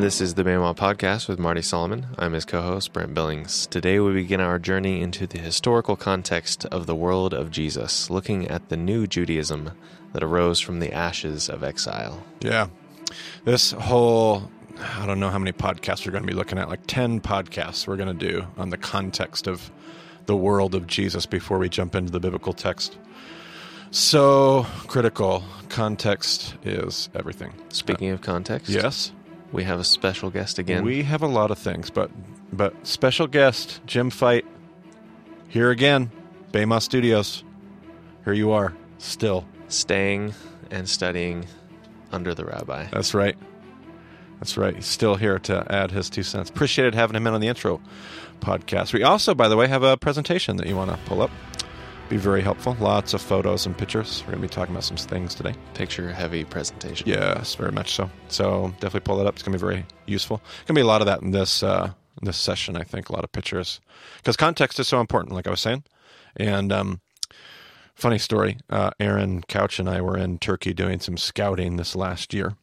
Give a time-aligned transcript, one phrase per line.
[0.00, 2.06] This is the BEMA Podcast with Marty Solomon.
[2.18, 3.66] I'm his co host, Brent Billings.
[3.66, 8.48] Today we begin our journey into the historical context of the world of Jesus, looking
[8.48, 9.72] at the new Judaism
[10.14, 12.24] that arose from the ashes of exile.
[12.40, 12.68] Yeah.
[13.44, 14.50] This whole,
[14.80, 17.86] I don't know how many podcasts we're going to be looking at, like 10 podcasts
[17.86, 19.70] we're going to do on the context of
[20.24, 22.96] the world of Jesus before we jump into the biblical text.
[23.90, 25.44] So critical.
[25.68, 27.52] Context is everything.
[27.68, 29.12] Speaking of context, Yes.
[29.52, 30.84] We have a special guest again.
[30.84, 32.10] We have a lot of things, but
[32.52, 34.44] but special guest Jim Feicht
[35.48, 36.10] here again,
[36.52, 37.42] BEMA Studios.
[38.24, 39.46] Here you are, still.
[39.68, 40.34] staying
[40.70, 41.46] and studying
[42.12, 42.86] under the rabbi.
[42.92, 43.36] That's right.
[44.38, 44.74] That's right.
[44.74, 46.48] He's still here to add his two cents.
[46.48, 47.80] Appreciated having him in on the intro
[48.40, 48.92] podcast.
[48.92, 51.30] We also, by the way, have a presentation that you want to pull up.
[52.10, 52.76] Be very helpful.
[52.80, 54.24] Lots of photos and pictures.
[54.26, 55.54] We're going to be talking about some things today.
[55.74, 57.08] Picture heavy presentation.
[57.08, 58.10] Yes, very much so.
[58.26, 59.34] So definitely pull that up.
[59.34, 60.38] It's going to be very useful.
[60.38, 62.76] Going to be a lot of that in this uh, in this session.
[62.76, 63.80] I think a lot of pictures
[64.16, 65.36] because context is so important.
[65.36, 65.84] Like I was saying,
[66.36, 67.00] and um,
[67.94, 68.58] funny story.
[68.68, 72.56] Uh, Aaron Couch and I were in Turkey doing some scouting this last year,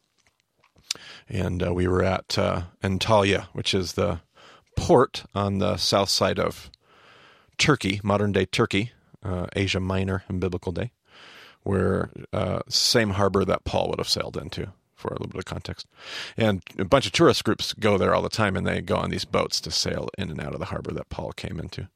[1.30, 4.20] and uh, we were at uh, Antalya, which is the
[4.76, 6.70] port on the south side of
[7.58, 8.92] Turkey, modern day Turkey,
[9.23, 10.92] uh, Asia Minor in biblical day
[11.64, 15.46] where uh, same harbor that Paul would have sailed into for a little bit of
[15.46, 15.86] context.
[16.38, 19.10] And a bunch of tourist groups go there all the time and they go on
[19.10, 21.90] these boats to sail in and out of the harbor that Paul came into.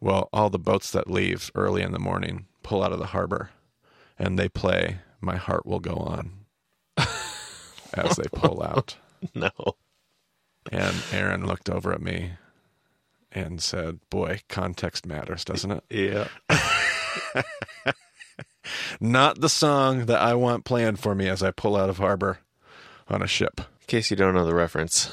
[0.00, 3.50] Well, all the boats that leave early in the morning pull out of the harbor
[4.18, 6.32] and they play My Heart Will Go On
[7.94, 8.96] as they pull out.
[9.34, 9.50] No.
[10.70, 12.32] And Aaron looked over at me
[13.36, 15.84] and said, Boy, context matters, doesn't it?
[15.90, 16.28] Yeah.
[19.00, 22.38] Not the song that I want playing for me as I pull out of harbor
[23.08, 23.60] on a ship.
[23.60, 25.12] In case you don't know the reference,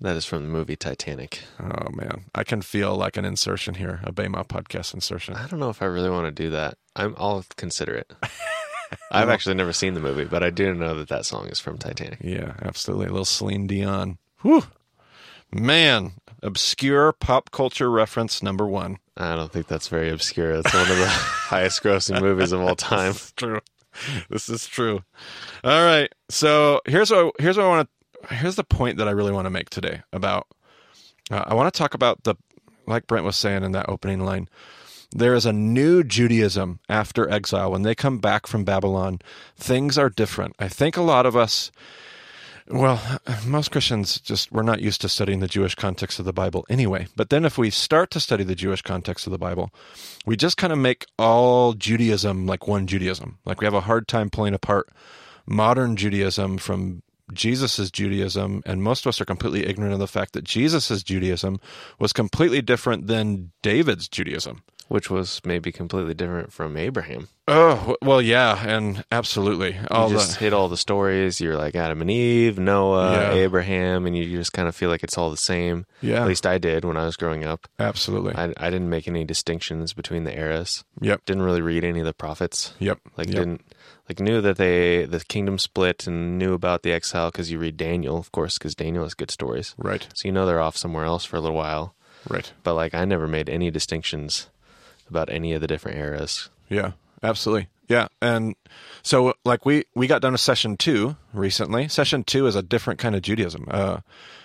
[0.00, 1.42] that is from the movie Titanic.
[1.60, 5.34] Oh man, I can feel like an insertion here, a BEMA podcast insertion.
[5.34, 6.78] I don't know if I really want to do that.
[6.96, 8.12] I'm, I'll consider it.
[9.10, 11.76] I've actually never seen the movie, but I do know that that song is from
[11.76, 12.18] Titanic.
[12.22, 13.06] Yeah, absolutely.
[13.06, 14.18] A little Celine Dion.
[14.42, 14.64] Whew.
[15.52, 16.12] Man,
[16.46, 18.98] obscure pop culture reference number one.
[19.16, 20.52] I don't think that's very obscure.
[20.52, 23.10] It's one of the highest grossing movies of all time.
[23.10, 23.60] It's true.
[24.28, 25.02] This is true.
[25.64, 26.12] All right.
[26.28, 29.46] So here's what here's what I want to here's the point that I really want
[29.46, 30.46] to make today about.
[31.30, 32.34] Uh, I want to talk about the
[32.86, 34.48] like Brent was saying in that opening line.
[35.12, 37.70] There is a new Judaism after exile.
[37.70, 39.20] When they come back from Babylon,
[39.56, 40.54] things are different.
[40.58, 41.70] I think a lot of us,
[42.68, 43.00] well,
[43.44, 47.06] most Christians just, we're not used to studying the Jewish context of the Bible anyway.
[47.16, 49.70] But then if we start to study the Jewish context of the Bible,
[50.24, 53.38] we just kind of make all Judaism like one Judaism.
[53.44, 54.88] Like we have a hard time pulling apart
[55.46, 60.32] modern Judaism from Jesus' Judaism, and most of us are completely ignorant of the fact
[60.32, 61.60] that Jesus' Judaism
[61.98, 64.62] was completely different than David's Judaism.
[64.88, 67.26] Which was maybe completely different from Abraham.
[67.48, 69.76] Oh well, yeah, and absolutely.
[69.90, 71.40] All you just the, hit all the stories.
[71.40, 73.32] You're like Adam and Eve, Noah, Yeah.
[73.32, 75.86] Abraham, and you just kind of feel like it's all the same.
[76.00, 76.22] Yeah.
[76.22, 77.66] At least I did when I was growing up.
[77.80, 78.34] absolutely.
[78.36, 80.84] I, I didn't make any distinctions between the eras.
[81.00, 82.74] yep, Didn't really read any of the prophets.
[82.78, 83.36] yep, Like yep.
[83.36, 83.62] didn't
[84.08, 87.76] like knew that they the kingdom split and knew about the exile because you read
[87.76, 89.74] Daniel, of course, because Daniel has good stories.
[89.78, 91.94] right, So you know they're off somewhere else for a little while.
[92.28, 92.52] right.
[92.62, 94.48] But like I never made any distinctions
[95.08, 96.50] about any of the different eras.
[96.68, 97.68] Yeah, absolutely.
[97.88, 98.56] Yeah, and
[99.02, 101.86] so like we we got done with session two recently.
[101.86, 103.66] Session two is a different kind of Judaism.
[103.70, 104.00] Uh,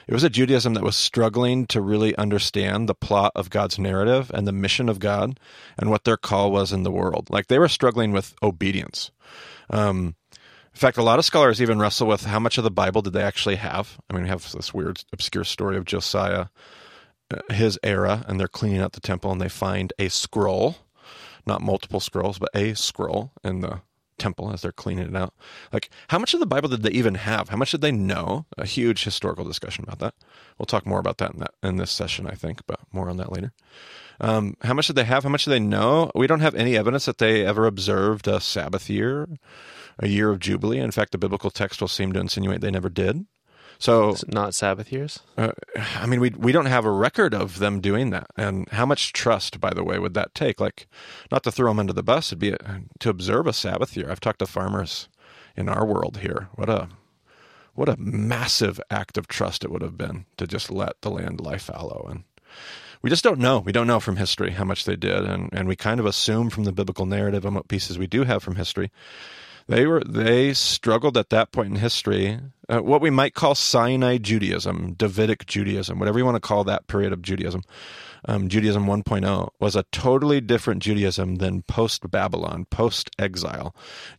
[0.07, 4.29] it was a Judaism that was struggling to really understand the plot of God's narrative
[4.33, 5.39] and the mission of God
[5.77, 7.29] and what their call was in the world.
[7.29, 9.09] Like they were struggling with obedience.
[9.69, 10.16] Um,
[10.73, 13.13] in fact, a lot of scholars even wrestle with how much of the Bible did
[13.13, 13.99] they actually have.
[14.09, 16.47] I mean, we have this weird, obscure story of Josiah,
[17.49, 20.77] his era, and they're cleaning out the temple and they find a scroll,
[21.45, 23.81] not multiple scrolls, but a scroll in the
[24.21, 25.33] temple as they're cleaning it out.
[25.73, 27.49] Like, how much of the Bible did they even have?
[27.49, 28.45] How much did they know?
[28.57, 30.13] A huge historical discussion about that.
[30.57, 33.17] We'll talk more about that in that in this session, I think, but more on
[33.17, 33.51] that later.
[34.19, 35.23] Um, how much did they have?
[35.23, 36.11] How much did they know?
[36.13, 39.27] We don't have any evidence that they ever observed a Sabbath year,
[39.97, 40.79] a year of Jubilee.
[40.79, 43.25] In fact, the biblical text will seem to insinuate they never did.
[43.81, 45.19] So, It's not Sabbath years.
[45.37, 48.28] uh, I mean, we we don't have a record of them doing that.
[48.37, 50.59] And how much trust, by the way, would that take?
[50.59, 50.87] Like,
[51.31, 54.11] not to throw them under the bus, it'd be a, to observe a Sabbath year.
[54.11, 55.09] I've talked to farmers
[55.55, 56.49] in our world here.
[56.53, 56.89] What a
[57.73, 61.41] what a massive act of trust it would have been to just let the land
[61.41, 62.23] lie fallow and
[63.01, 63.59] we just don't know.
[63.59, 66.51] We don't know from history how much they did, and, and we kind of assume
[66.51, 68.91] from the biblical narrative and what pieces we do have from history
[69.72, 72.38] They were they struggled at that point in history.
[72.68, 76.88] Uh, what we might call Sinai Judaism, Davidic Judaism, whatever you want to call that
[76.88, 77.64] period of Judaism,
[78.26, 83.73] um, Judaism 1.0 was a totally different Judaism than post Babylon, post exile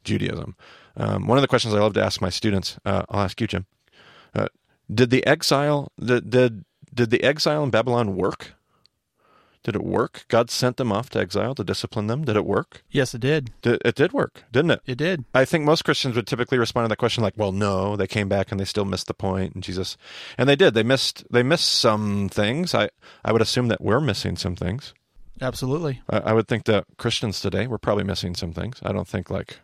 [0.04, 0.56] Judaism.
[0.96, 3.46] Um, one of the questions I love to ask my students, uh, I'll ask you,
[3.46, 3.66] Jim.
[4.34, 4.46] Uh,
[4.92, 6.64] did the exile did, did
[6.94, 8.54] did the exile in Babylon work?
[9.64, 10.24] Did it work?
[10.28, 12.24] God sent them off to exile to discipline them.
[12.24, 12.82] Did it work?
[12.90, 13.50] Yes, it did.
[13.62, 14.80] Did, it did work, didn't it?
[14.86, 15.24] It did.
[15.34, 18.28] I think most Christians would typically respond to that question like, "Well, no, they came
[18.28, 19.96] back and they still missed the point." And Jesus,
[20.36, 20.74] and they did.
[20.74, 21.24] They missed.
[21.30, 22.74] They missed some things.
[22.74, 22.90] I
[23.24, 24.94] I would assume that we're missing some things.
[25.40, 26.02] Absolutely.
[26.08, 28.80] I, I would think that Christians today we're probably missing some things.
[28.82, 29.60] I don't think like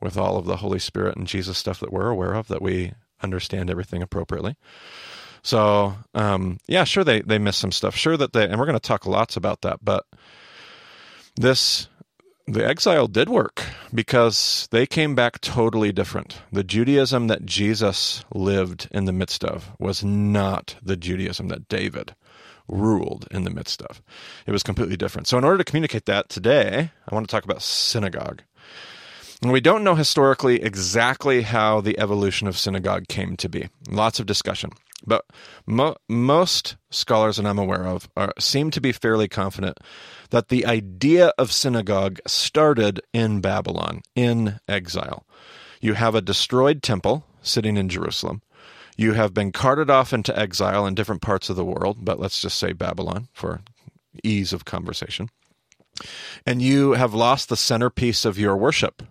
[0.00, 2.92] with all of the Holy Spirit and Jesus stuff that we're aware of that we
[3.22, 4.56] understand everything appropriately.
[5.48, 7.96] So um, yeah, sure they they miss some stuff.
[7.96, 9.82] Sure that they and we're going to talk lots about that.
[9.82, 10.04] But
[11.36, 11.88] this
[12.46, 13.64] the exile did work
[13.94, 16.42] because they came back totally different.
[16.52, 22.14] The Judaism that Jesus lived in the midst of was not the Judaism that David
[22.68, 24.02] ruled in the midst of.
[24.46, 25.28] It was completely different.
[25.28, 28.42] So, in order to communicate that today, I want to talk about synagogue.
[29.40, 33.70] And we don't know historically exactly how the evolution of synagogue came to be.
[33.88, 34.72] Lots of discussion.
[35.06, 35.24] But
[35.66, 39.78] mo- most scholars that I'm aware of are, seem to be fairly confident
[40.30, 45.24] that the idea of synagogue started in Babylon, in exile.
[45.80, 48.42] You have a destroyed temple sitting in Jerusalem.
[48.96, 52.42] You have been carted off into exile in different parts of the world, but let's
[52.42, 53.60] just say Babylon for
[54.24, 55.30] ease of conversation.
[56.44, 59.02] And you have lost the centerpiece of your worship.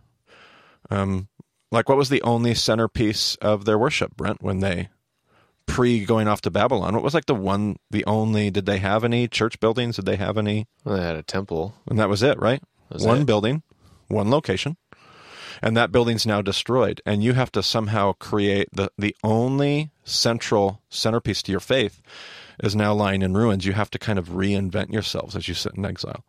[0.89, 1.29] Um,
[1.71, 4.89] like, what was the only centerpiece of their worship, Brent, when they
[5.67, 6.95] pre going off to Babylon?
[6.95, 8.49] What was like the one, the only?
[8.49, 9.97] Did they have any church buildings?
[9.97, 10.67] Did they have any?
[10.83, 11.75] Well, they had a temple.
[11.87, 12.63] And that was it, right?
[12.89, 13.25] Was one it?
[13.25, 13.63] building,
[14.07, 14.77] one location,
[15.61, 17.01] and that building's now destroyed.
[17.05, 22.01] And you have to somehow create the the only central centerpiece to your faith
[22.63, 23.65] is now lying in ruins.
[23.65, 26.23] You have to kind of reinvent yourselves as you sit in exile.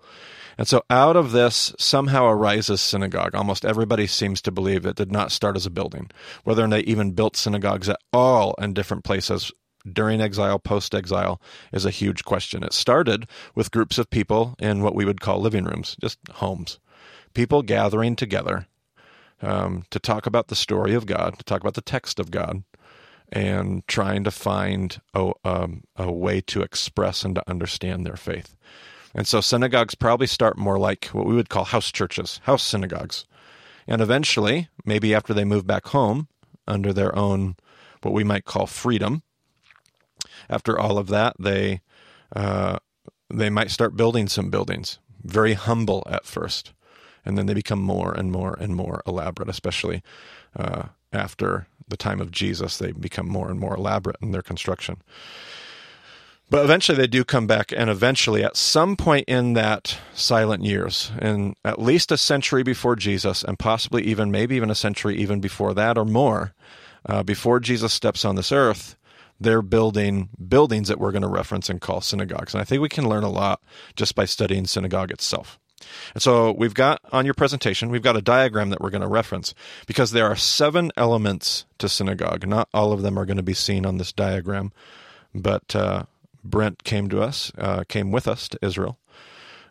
[0.58, 3.34] And so out of this somehow arises synagogue.
[3.34, 6.10] Almost everybody seems to believe it did not start as a building.
[6.42, 9.52] Whether or not they even built synagogues at all in different places
[9.90, 11.40] during exile, post exile,
[11.72, 12.64] is a huge question.
[12.64, 16.80] It started with groups of people in what we would call living rooms, just homes.
[17.32, 18.66] People gathering together
[19.40, 22.64] um, to talk about the story of God, to talk about the text of God,
[23.30, 28.56] and trying to find a, um, a way to express and to understand their faith.
[29.14, 33.24] And so synagogues probably start more like what we would call house churches, house synagogues.
[33.86, 36.28] And eventually, maybe after they move back home
[36.66, 37.56] under their own,
[38.02, 39.22] what we might call freedom,
[40.50, 41.80] after all of that, they
[42.34, 42.78] uh,
[43.30, 46.72] they might start building some buildings, very humble at first,
[47.24, 49.48] and then they become more and more and more elaborate.
[49.48, 50.02] Especially
[50.56, 55.02] uh, after the time of Jesus, they become more and more elaborate in their construction.
[56.50, 61.12] But eventually they do come back, and eventually, at some point in that silent years,
[61.20, 65.40] in at least a century before Jesus, and possibly even maybe even a century even
[65.40, 66.54] before that or more,
[67.06, 68.96] uh, before Jesus steps on this earth,
[69.38, 72.54] they're building buildings that we're going to reference and call synagogues.
[72.54, 73.60] And I think we can learn a lot
[73.94, 75.58] just by studying synagogue itself.
[76.14, 79.08] And so we've got on your presentation, we've got a diagram that we're going to
[79.08, 79.54] reference
[79.86, 82.46] because there are seven elements to synagogue.
[82.46, 84.72] Not all of them are going to be seen on this diagram,
[85.34, 86.04] but uh,
[86.50, 88.98] Brent came to us, uh, came with us to Israel,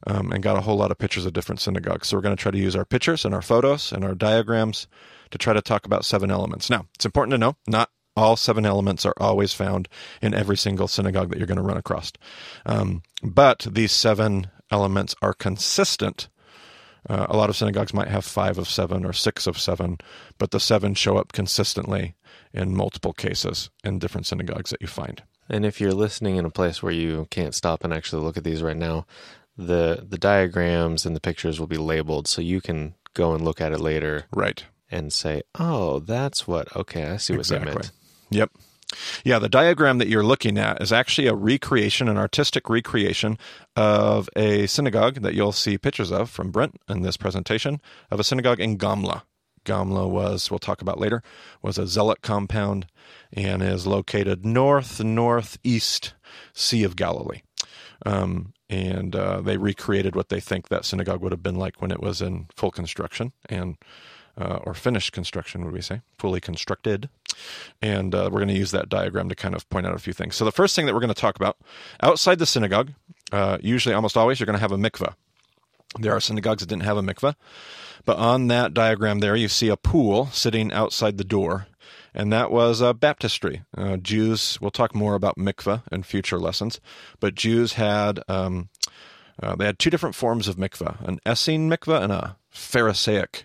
[0.05, 2.07] um, and got a whole lot of pictures of different synagogues.
[2.07, 4.87] So we're going to try to use our pictures and our photos and our diagrams
[5.31, 6.69] to try to talk about seven elements.
[6.69, 9.87] Now, it's important to know not all seven elements are always found
[10.21, 12.11] in every single synagogue that you're going to run across.
[12.65, 16.27] Um, but these seven elements are consistent.
[17.07, 19.99] Uh, a lot of synagogues might have five of seven or six of seven,
[20.39, 22.15] but the seven show up consistently
[22.53, 25.21] in multiple cases in different synagogues that you find.
[25.49, 28.43] And if you're listening in a place where you can't stop and actually look at
[28.43, 29.05] these right now,
[29.57, 33.59] the the diagrams and the pictures will be labeled so you can go and look
[33.61, 34.63] at it later Right.
[34.91, 36.73] and say, "Oh, that's what.
[36.75, 37.69] Okay, I see what Exactly.
[37.71, 37.91] they meant."
[38.29, 38.51] Yep.
[39.25, 43.37] Yeah, the diagram that you're looking at is actually a recreation, an artistic recreation
[43.75, 48.23] of a synagogue that you'll see pictures of from Brent in this presentation of a
[48.23, 49.23] synagogue in Gamla.
[49.67, 51.21] Gamla was, we'll talk about later,
[51.61, 52.87] was a zealot compound
[53.31, 56.13] and is located north northeast
[56.53, 57.41] Sea of Galilee.
[58.05, 61.91] Um, and uh, they recreated what they think that synagogue would have been like when
[61.91, 63.77] it was in full construction and
[64.39, 67.09] uh, or finished construction, would we say, fully constructed.
[67.81, 70.13] And uh, we're going to use that diagram to kind of point out a few
[70.13, 70.35] things.
[70.35, 71.57] So the first thing that we're going to talk about
[72.01, 72.93] outside the synagogue,
[73.31, 75.13] uh, usually almost always, you're going to have a mikveh.
[75.99, 77.33] There are synagogues that didn't have a mikveh,
[78.07, 81.67] but on that diagram there, you see a pool sitting outside the door,
[82.13, 83.63] and that was a baptistry.
[83.77, 86.79] Uh, Jews, we'll talk more about mikveh in future lessons,
[87.19, 88.69] but Jews had um,
[89.43, 93.43] uh, they had two different forms of mikveh: an Essene mikveh and a Pharisaic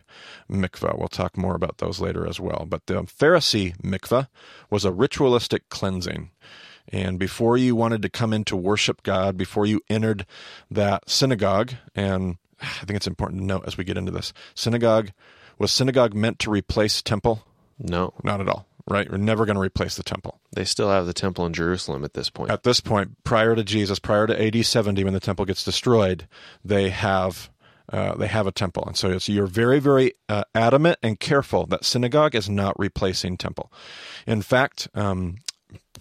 [0.49, 0.97] mikveh.
[0.97, 2.65] We'll talk more about those later as well.
[2.69, 4.29] But the Pharisee mikveh
[4.71, 6.31] was a ritualistic cleansing.
[6.89, 10.25] And before you wanted to come in to worship God, before you entered
[10.71, 15.11] that synagogue, and I think it's important to note as we get into this, synagogue
[15.59, 17.45] was synagogue meant to replace temple?
[17.79, 18.67] No, Not at all.
[18.89, 19.09] Right?
[19.09, 20.41] We're never going to replace the temple.
[20.53, 22.51] they still have the temple in Jerusalem at this point.
[22.51, 26.27] At this point, prior to Jesus, prior to AD 70, when the temple gets destroyed,
[26.65, 27.49] they have
[27.93, 31.67] uh, they have a temple, and so it's, you're very, very uh, adamant and careful
[31.67, 33.71] that synagogue is not replacing temple.
[34.27, 35.37] In fact, um,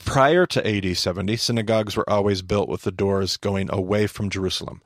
[0.05, 4.81] prior to AD 70, synagogues were always built with the doors going away from Jerusalem.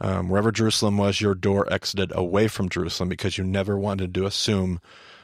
[0.00, 4.26] Um, wherever Jerusalem was, your door exited away from Jerusalem because you never wanted to
[4.26, 4.80] assume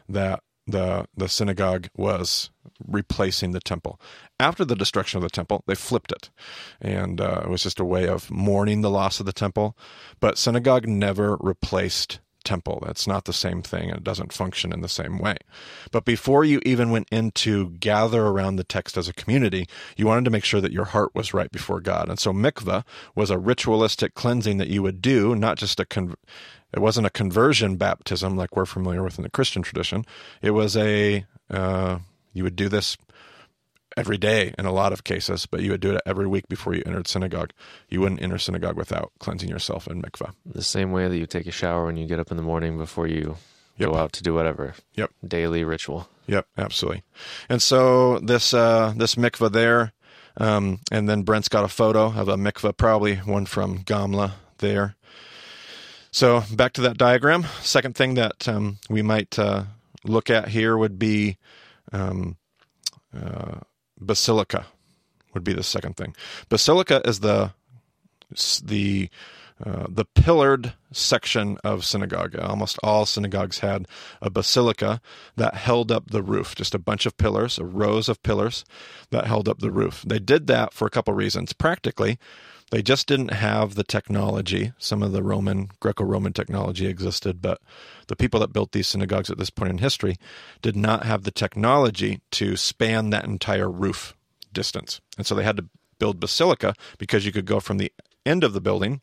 [0.08, 2.50] that the the synagogue was
[2.86, 4.00] replacing the temple.
[4.40, 6.30] After the destruction of the temple, they flipped it,
[6.80, 9.76] and uh, it was just a way of mourning the loss of the temple.
[10.20, 12.82] But synagogue never replaced temple.
[12.84, 15.36] That's not the same thing, and it doesn't function in the same way.
[15.90, 20.06] But before you even went in to gather around the text as a community, you
[20.06, 22.08] wanted to make sure that your heart was right before God.
[22.08, 22.84] And so mikveh
[23.14, 26.14] was a ritualistic cleansing that you would do, not just a con-
[26.72, 30.04] it wasn't a conversion baptism like we're familiar with in the Christian tradition.
[30.42, 31.98] It was a uh,
[32.32, 32.96] you would do this
[33.96, 36.74] every day in a lot of cases, but you would do it every week before
[36.74, 37.50] you entered synagogue.
[37.88, 40.32] You wouldn't enter synagogue without cleansing yourself in mikveh.
[40.44, 42.76] the same way that you take a shower when you get up in the morning
[42.78, 43.36] before you
[43.76, 43.90] Yep.
[43.90, 44.74] go out to do whatever.
[44.94, 45.10] Yep.
[45.26, 46.08] Daily ritual.
[46.26, 47.02] Yep, absolutely.
[47.48, 49.92] And so this uh, this mikveh there,
[50.36, 54.94] um, and then Brent's got a photo of a mikveh, probably one from Gamla there.
[56.12, 57.46] So back to that diagram.
[57.62, 59.64] Second thing that um, we might uh,
[60.04, 61.36] look at here would be
[61.92, 62.36] um,
[63.14, 63.58] uh,
[64.00, 64.66] basilica.
[65.32, 66.14] Would be the second thing.
[66.48, 67.52] Basilica is the
[68.64, 69.10] the
[69.64, 72.36] uh, the pillared section of synagogue.
[72.36, 73.86] Almost all synagogues had
[74.20, 75.00] a basilica
[75.36, 78.64] that held up the roof, just a bunch of pillars, a rows of pillars
[79.10, 80.04] that held up the roof.
[80.06, 81.52] They did that for a couple reasons.
[81.52, 82.18] Practically,
[82.74, 84.72] they just didn't have the technology.
[84.78, 87.60] Some of the Roman, Greco Roman technology existed, but
[88.08, 90.16] the people that built these synagogues at this point in history
[90.60, 94.16] did not have the technology to span that entire roof
[94.52, 95.00] distance.
[95.16, 95.68] And so they had to
[96.00, 97.92] build basilica because you could go from the
[98.26, 99.02] end of the building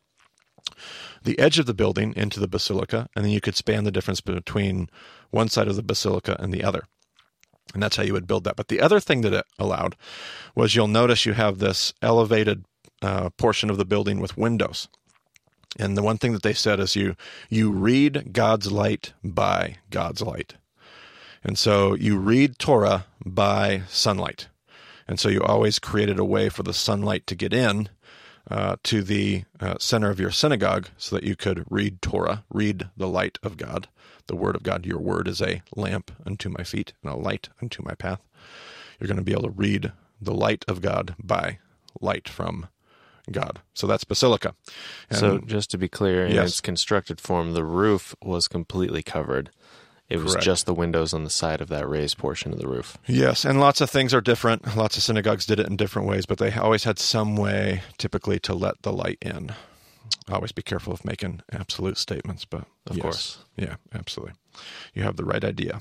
[1.22, 4.20] the edge of the building into the basilica, and then you could span the difference
[4.20, 4.90] between
[5.30, 6.82] one side of the basilica and the other.
[7.72, 8.56] And that's how you would build that.
[8.56, 9.96] But the other thing that it allowed
[10.54, 12.64] was you'll notice you have this elevated
[13.02, 14.88] uh, portion of the building with windows.
[15.78, 17.16] And the one thing that they said is you
[17.48, 20.54] you read God's light by God's light.
[21.44, 24.48] And so you read Torah by sunlight.
[25.08, 27.88] And so you always created a way for the sunlight to get in
[28.50, 32.88] uh, to the uh, center of your synagogue so that you could read Torah, read
[32.96, 33.88] the light of God,
[34.26, 34.86] the word of God.
[34.86, 38.20] Your word is a lamp unto my feet and a light unto my path.
[38.98, 41.58] You're going to be able to read the light of God by
[42.00, 42.68] light from
[43.30, 43.60] God.
[43.74, 44.54] So that's basilica.
[45.10, 46.48] And so just to be clear, in Yes.
[46.50, 49.50] its constructed form, the roof was completely covered.
[50.08, 50.44] It was Correct.
[50.44, 52.98] just the windows on the side of that raised portion of the roof.
[53.06, 54.76] Yes, and lots of things are different.
[54.76, 58.38] Lots of synagogues did it in different ways, but they always had some way, typically,
[58.40, 59.52] to let the light in.
[60.30, 63.02] Always be careful of making absolute statements, but Of yes.
[63.02, 63.38] course.
[63.56, 64.34] yeah, absolutely.
[64.92, 65.80] You have the right idea.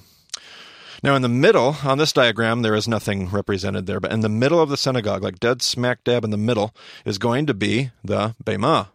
[1.03, 4.29] Now, in the middle on this diagram, there is nothing represented there, but in the
[4.29, 7.91] middle of the synagogue, like dead smack dab in the middle, is going to be
[8.03, 8.89] the Bema.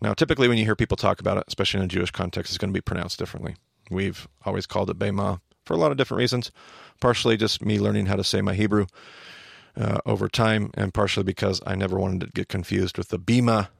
[0.00, 2.58] Now, typically, when you hear people talk about it, especially in a Jewish context, it's
[2.58, 3.56] going to be pronounced differently.
[3.90, 6.52] We've always called it Bema for a lot of different reasons.
[7.00, 8.86] Partially just me learning how to say my Hebrew
[9.76, 13.70] uh, over time, and partially because I never wanted to get confused with the Bema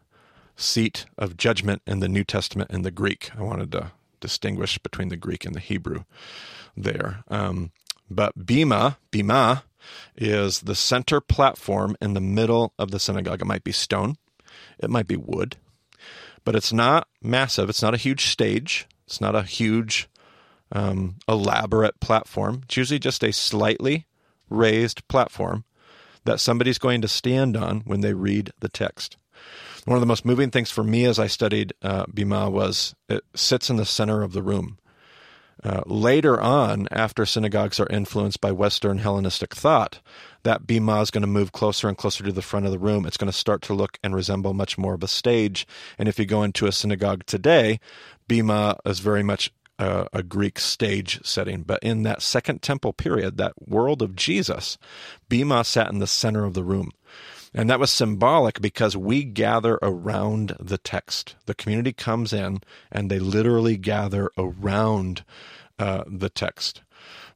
[0.56, 3.30] seat of judgment in the New Testament in the Greek.
[3.38, 6.04] I wanted to distinguish between the Greek and the Hebrew
[6.74, 7.22] there.
[7.28, 7.72] Um,
[8.08, 9.64] but bima, bima,
[10.16, 13.42] is the center platform in the middle of the synagogue.
[13.42, 14.16] It might be stone,
[14.78, 15.56] it might be wood,
[16.44, 17.68] but it's not massive.
[17.68, 18.86] It's not a huge stage.
[19.06, 20.08] It's not a huge,
[20.70, 22.62] um, elaborate platform.
[22.64, 24.06] It's usually just a slightly
[24.48, 25.64] raised platform
[26.24, 29.16] that somebody's going to stand on when they read the text.
[29.84, 33.24] One of the most moving things for me as I studied uh, Bima was it
[33.34, 34.78] sits in the center of the room.
[35.64, 40.00] Uh, later on, after synagogues are influenced by Western Hellenistic thought,
[40.42, 43.06] that bima is going to move closer and closer to the front of the room.
[43.06, 45.66] It's going to start to look and resemble much more of a stage.
[45.98, 47.78] And if you go into a synagogue today,
[48.28, 51.62] bima is very much a, a, Greek stage setting.
[51.62, 54.78] But in that second temple period, that world of Jesus,
[55.30, 56.90] bima sat in the center of the room.
[57.54, 61.36] And that was symbolic because we gather around the text.
[61.46, 65.24] The community comes in and they literally gather around
[65.78, 66.82] uh, the text.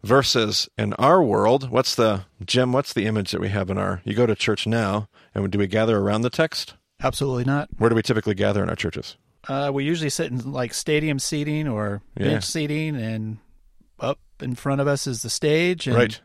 [0.02, 4.00] Versus in our world, what's the, Jim, what's the image that we have in our,
[4.04, 6.74] you go to church now, and do we gather around the text?
[7.02, 7.68] Absolutely not.
[7.76, 9.16] Where do we typically gather in our churches?
[9.48, 12.38] Uh, we usually sit in like stadium seating or bench yeah.
[12.40, 13.38] seating, and
[13.98, 15.86] up in front of us is the stage.
[15.86, 15.96] And...
[15.96, 16.20] Right.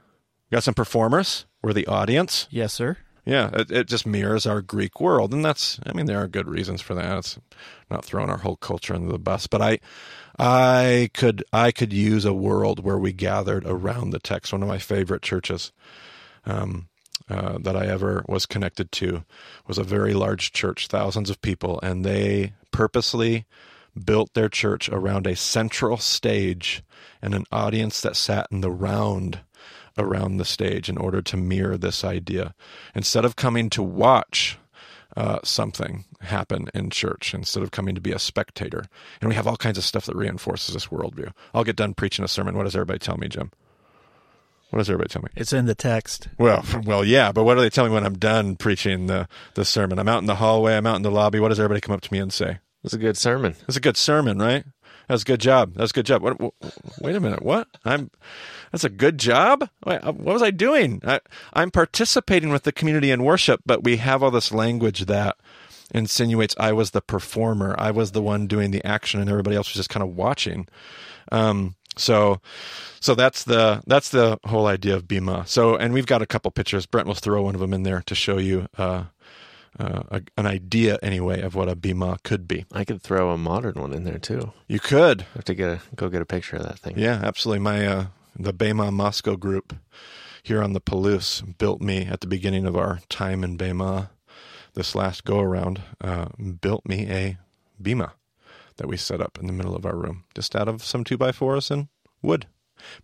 [0.52, 1.46] Got some performers.
[1.62, 2.48] We're the audience.
[2.52, 2.98] Yes, sir.
[3.26, 5.80] Yeah, it, it just mirrors our Greek world, and that's.
[5.86, 7.18] I mean, there are good reasons for that.
[7.20, 7.40] It's
[7.90, 9.80] not throwing our whole culture under the bus, but I,
[10.40, 14.52] I could, I could use a world where we gathered around the text.
[14.52, 15.72] One of my favorite churches.
[16.46, 16.88] Um,
[17.30, 19.24] uh, that I ever was connected to
[19.68, 23.46] was a very large church, thousands of people, and they purposely
[24.04, 26.84] built their church around a central stage
[27.22, 29.42] and an audience that sat in the round
[29.98, 32.54] around the stage in order to mirror this idea.
[32.96, 34.58] Instead of coming to watch
[35.18, 38.86] uh, something happen in church, instead of coming to be a spectator,
[39.20, 41.32] and we have all kinds of stuff that reinforces this worldview.
[41.54, 42.56] I'll get done preaching a sermon.
[42.56, 43.52] What does everybody tell me, Jim?
[44.70, 45.30] What does everybody tell me?
[45.36, 46.30] It's in the text.
[46.38, 49.66] Well, well, yeah, but what do they tell me when I'm done preaching the, the
[49.66, 50.00] sermon?
[50.00, 51.42] I'm out in the hallway, I'm out in the lobby.
[51.42, 52.60] What does everybody come up to me and say?
[52.84, 53.56] It's a good sermon.
[53.68, 54.64] It's a good sermon, right?
[55.12, 55.74] That's a good job.
[55.74, 56.22] That's a good job.
[56.22, 56.54] What,
[57.02, 57.42] wait a minute.
[57.42, 57.68] What?
[57.84, 58.12] I'm.
[58.72, 59.68] That's a good job.
[59.86, 61.02] Wait, uh, what was I doing?
[61.06, 61.20] I,
[61.52, 65.36] I'm participating with the community in worship, but we have all this language that
[65.94, 67.76] insinuates I was the performer.
[67.78, 70.70] I was the one doing the action, and everybody else was just kind of watching.
[71.30, 72.40] Um, so,
[73.02, 75.46] so that's the that's the whole idea of Bima.
[75.46, 76.86] So, and we've got a couple pictures.
[76.86, 79.04] Brent will throw one of them in there to show you uh,
[79.80, 82.66] uh, a, an idea, anyway, of what a Bima could be.
[82.72, 84.54] I could throw a modern one in there too.
[84.68, 85.22] You could.
[85.22, 86.98] I have to get a, go get a picture of that thing.
[86.98, 87.60] Yeah, absolutely.
[87.60, 88.06] My uh,
[88.38, 89.76] the Bema Moscow group
[90.44, 94.12] here on the Palouse built me at the beginning of our time in Bema.
[94.74, 96.28] This last go around, uh,
[96.62, 97.38] built me a
[97.82, 98.12] Bima
[98.78, 101.18] that we set up in the middle of our room, just out of some two
[101.18, 101.90] by fours and
[102.22, 102.48] wood.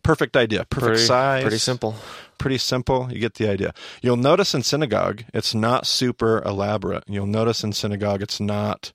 [0.03, 1.43] Perfect idea, perfect pretty, size.
[1.43, 1.95] Pretty simple.
[2.37, 3.11] Pretty simple.
[3.11, 3.73] You get the idea.
[4.01, 7.03] You'll notice in synagogue, it's not super elaborate.
[7.07, 8.91] You'll notice in synagogue, it's not.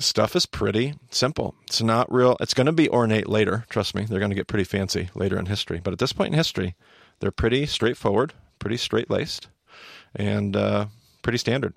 [0.00, 1.54] Stuff is pretty simple.
[1.64, 2.36] It's not real.
[2.40, 3.64] It's going to be ornate later.
[3.68, 5.80] Trust me, they're going to get pretty fancy later in history.
[5.82, 6.74] But at this point in history,
[7.20, 9.48] they're pretty straightforward, pretty straight laced,
[10.14, 10.86] and uh,
[11.22, 11.74] pretty standard.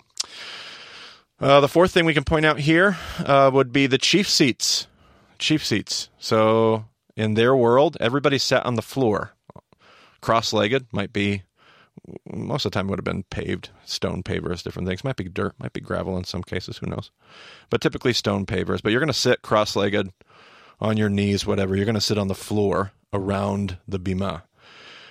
[1.40, 4.88] Uh, the fourth thing we can point out here uh, would be the chief seats.
[5.38, 6.08] Chief seats.
[6.18, 6.86] So
[7.18, 9.32] in their world, everybody sat on the floor,
[10.20, 10.86] cross-legged.
[10.92, 11.42] Might be
[12.32, 15.02] most of the time would have been paved, stone pavers, different things.
[15.02, 16.78] Might be dirt, might be gravel in some cases.
[16.78, 17.10] Who knows?
[17.70, 18.80] But typically stone pavers.
[18.82, 20.12] But you're going to sit cross-legged
[20.80, 21.74] on your knees, whatever.
[21.74, 24.42] You're going to sit on the floor around the bima.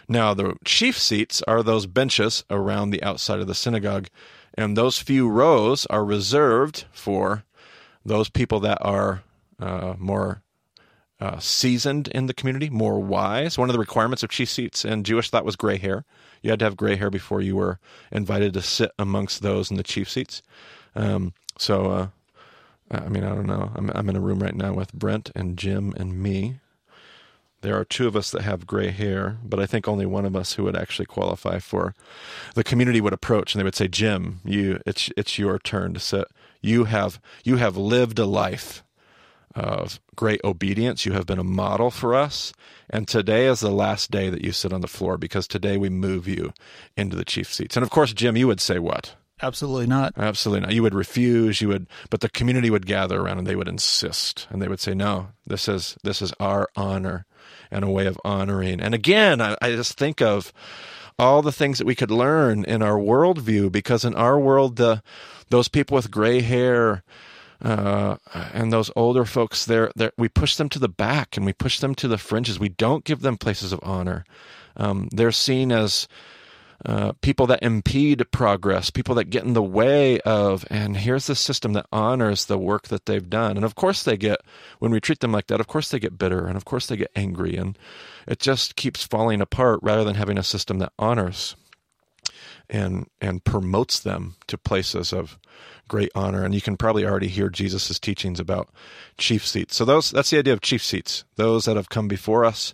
[0.08, 4.08] Now, the chief seats are those benches around the outside of the synagogue
[4.58, 7.43] and those few rows are reserved for
[8.04, 9.24] those people that are
[9.60, 10.41] uh, more
[11.19, 13.58] uh, seasoned in the community, more wise.
[13.58, 16.06] One of the requirements of chief seats in Jewish thought was gray hair.
[16.41, 17.80] You had to have gray hair before you were
[18.12, 20.41] invited to sit amongst those in the chief seats.
[20.95, 22.08] Um, so, uh,
[22.91, 23.71] I mean, I don't know.
[23.75, 26.60] I'm, I'm in a room right now with Brent and Jim and me.
[27.62, 30.36] There are two of us that have gray hair, but I think only one of
[30.36, 31.95] us who would actually qualify for.
[32.53, 35.99] The community would approach and they would say, "Jim, you, it's it's your turn to
[35.99, 36.27] sit.
[36.62, 38.84] You have you have lived a life
[39.58, 41.06] of great obedience.
[41.06, 42.54] You have been a model for us,
[42.89, 45.89] and today is the last day that you sit on the floor because today we
[45.89, 46.54] move you
[46.96, 49.15] into the chief seats." And of course, Jim, you would say what?
[49.41, 50.13] Absolutely not.
[50.17, 50.74] Absolutely not.
[50.74, 51.62] You would refuse.
[51.62, 54.80] You would, but the community would gather around and they would insist, and they would
[54.80, 57.26] say, "No, this is this is our honor."
[57.72, 58.80] and a way of honoring.
[58.80, 60.54] And again, I, I just think of
[61.20, 65.02] all the things that we could learn in our worldview because in our world, the
[65.50, 67.04] those people with gray hair
[67.62, 68.17] uh,
[68.54, 71.96] and those older folks, there, we push them to the back and we push them
[71.96, 72.60] to the fringes.
[72.60, 74.26] We don't give them places of honor.
[74.76, 76.08] Um, they're seen as
[76.86, 81.36] uh, people that impede progress, people that get in the way of, and here's the
[81.36, 83.56] system that honors the work that they've done.
[83.58, 84.41] And of course, they get,
[84.78, 86.96] when we treat them like that, of course they get bitter and of course they
[86.96, 87.78] get angry, and
[88.28, 91.56] it just keeps falling apart rather than having a system that honors.
[92.69, 95.39] And and promotes them to places of
[95.88, 96.43] great honor.
[96.43, 98.69] And you can probably already hear Jesus' teachings about
[99.17, 99.75] chief seats.
[99.75, 101.23] So those that's the idea of chief seats.
[101.36, 102.73] Those that have come before us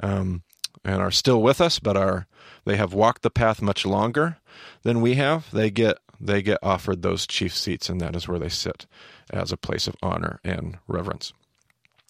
[0.00, 0.42] um,
[0.84, 2.26] and are still with us, but are
[2.64, 4.38] they have walked the path much longer
[4.82, 5.50] than we have.
[5.50, 8.86] They get they get offered those chief seats, and that is where they sit
[9.30, 11.32] as a place of honor and reverence.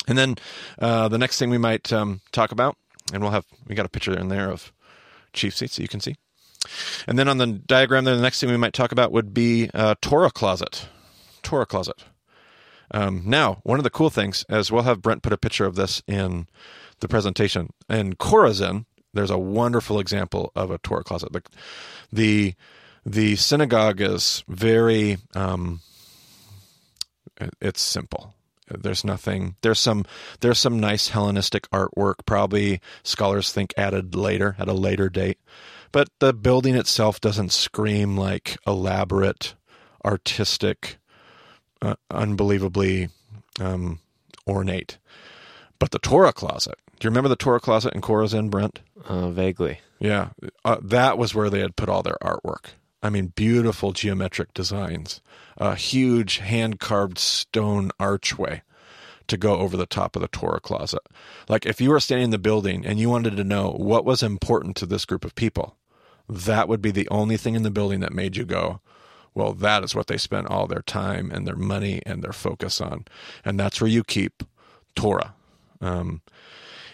[0.07, 0.37] And then
[0.79, 2.77] uh, the next thing we might um, talk about,
[3.13, 4.73] and we'll have we got a picture in there of
[5.33, 6.17] chief seats that you can see.
[7.07, 9.71] And then on the diagram there, the next thing we might talk about would be
[9.75, 10.89] uh, Torah closet.
[11.43, 12.05] Torah closet.
[12.91, 15.75] Um, now, one of the cool things, as we'll have Brent put a picture of
[15.75, 16.47] this in
[17.01, 21.33] the presentation, in Chorazin, there's a wonderful example of a Torah closet.
[21.33, 21.43] The
[22.13, 22.55] the,
[23.05, 25.81] the synagogue is very um,
[27.61, 28.35] it's simple.
[28.69, 29.57] There's nothing.
[29.61, 30.05] There's some.
[30.41, 32.25] There's some nice Hellenistic artwork.
[32.25, 35.39] Probably scholars think added later at a later date,
[35.95, 39.55] but the building itself doesn't scream like elaborate,
[40.05, 40.97] artistic,
[41.81, 43.11] uh, unbelievably
[43.61, 44.01] um,
[44.45, 44.99] ornate.
[45.79, 46.75] But the Torah closet.
[46.99, 48.81] Do you remember the Torah closet in Chorazin, Brent?
[49.05, 49.79] Uh, vaguely.
[50.01, 50.31] Yeah,
[50.65, 52.71] uh, that was where they had put all their artwork.
[53.01, 55.21] I mean, beautiful geometric designs,
[55.57, 58.63] a huge hand carved stone archway
[59.29, 61.03] to go over the top of the Torah closet.
[61.49, 64.25] Like if you were standing in the building and you wanted to know what was
[64.25, 65.77] important to this group of people,
[66.29, 68.81] that would be the only thing in the building that made you go,
[69.35, 72.81] well, that is what they spent all their time and their money and their focus
[72.81, 73.05] on.
[73.45, 74.43] And that's where you keep
[74.95, 75.35] Torah.
[75.81, 76.23] Um,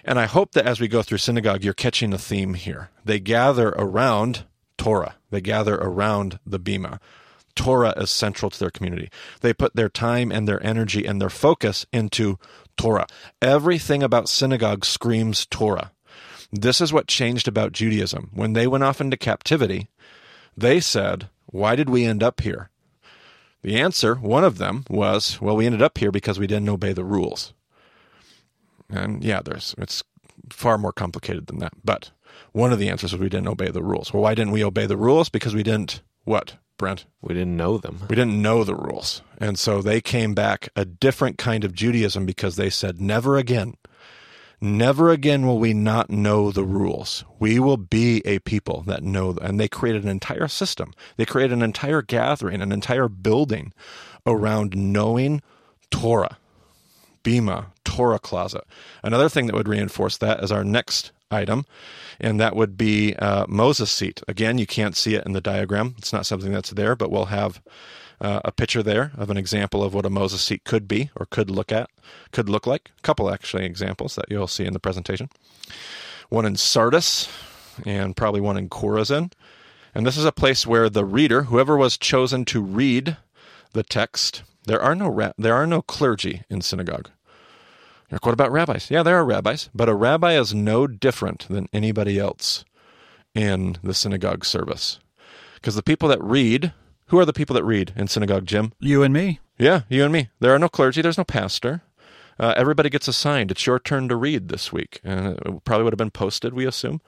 [0.05, 2.91] and I hope that as we go through synagogue, you're catching a theme here.
[3.05, 4.45] They gather around
[4.79, 5.17] Torah.
[5.31, 6.99] They gather around the Bema.
[7.55, 9.11] Torah is central to their community.
[9.43, 12.39] They put their time and their energy and their focus into
[12.79, 13.07] Torah.
[13.43, 15.93] Everything about synagogue screams Torah.
[16.53, 18.31] This is what changed about Judaism.
[18.33, 19.89] When they went off into captivity,
[20.57, 22.71] they said, Why did we end up here?
[23.63, 26.93] The answer, one of them, was, Well, we ended up here because we didn't obey
[26.93, 27.53] the rules.
[28.89, 30.03] And yeah, there's it's
[30.51, 31.73] far more complicated than that.
[31.85, 32.11] But
[32.53, 34.13] one of the answers was we didn't obey the rules.
[34.13, 35.29] Well, why didn't we obey the rules?
[35.29, 37.07] Because we didn't what, Brent?
[37.21, 38.01] We didn't know them.
[38.09, 39.23] We didn't know the rules.
[39.39, 43.75] And so they came back a different kind of Judaism because they said, never again.
[44.61, 47.25] Never again will we not know the rules.
[47.39, 49.37] We will be a people that know.
[49.41, 50.93] And they created an entire system.
[51.17, 53.73] They created an entire gathering, an entire building
[54.27, 55.41] around knowing
[55.91, 56.37] Torah.
[57.23, 58.65] Bema, Torah closet.
[59.03, 61.65] Another thing that would reinforce that is our next item,
[62.21, 64.23] and that would be uh, Moses' seat.
[64.29, 65.95] Again, you can't see it in the diagram.
[65.99, 67.63] It's not something that's there, but we'll have
[68.21, 71.27] uh, a picture there of an example of what a Moses seat could be or
[71.27, 71.89] could look at,
[72.33, 72.91] could look like.
[72.99, 75.31] A couple actually examples that you'll see in the presentation.
[76.29, 77.29] One in Sardis,
[77.87, 79.33] and probably one in Chorazin.
[79.95, 83.17] And this is a place where the reader, whoever was chosen to read
[83.73, 87.11] the text, there are no ra- there are no clergy in synagogue.
[88.11, 88.91] Like, what about rabbis?
[88.91, 92.65] Yeah, there are rabbis, but a rabbi is no different than anybody else
[93.35, 94.99] in the synagogue service.
[95.55, 96.73] Because the people that read,
[97.07, 98.73] who are the people that read in synagogue, Jim?
[98.81, 99.41] You and me.
[99.59, 100.29] Yeah, you and me.
[100.41, 101.83] There are no clergy, there's no pastor.
[102.39, 103.51] Uh, everybody gets assigned.
[103.51, 105.01] It's your turn to read this week.
[105.05, 107.01] And it probably would have been posted, we assume.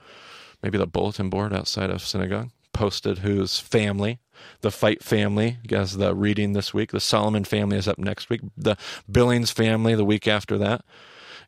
[0.63, 4.19] Maybe the bulletin board outside of synagogue posted whose family
[4.61, 6.91] the Feicht family has the reading this week.
[6.91, 8.41] The Solomon family is up next week.
[8.57, 8.77] The
[9.11, 10.85] Billings family the week after that.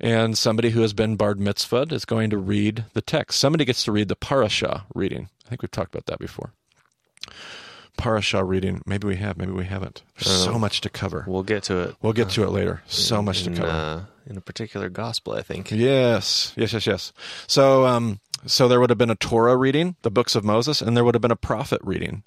[0.00, 3.38] And somebody who has been bar mitzvahed is going to read the text.
[3.38, 5.28] Somebody gets to read the parasha reading.
[5.46, 6.52] I think we've talked about that before.
[7.96, 8.82] Parasha reading.
[8.86, 10.02] Maybe we have, maybe we haven't.
[10.18, 11.24] There's so much to cover.
[11.28, 11.96] We'll get to it.
[12.02, 12.82] We'll get to it later.
[12.86, 13.68] So in, much to cover.
[13.68, 15.70] Uh, in a particular gospel, I think.
[15.70, 17.12] Yes, yes, yes, yes.
[17.46, 20.96] So, um, so there would have been a Torah reading, the books of Moses, and
[20.96, 22.22] there would have been a prophet reading.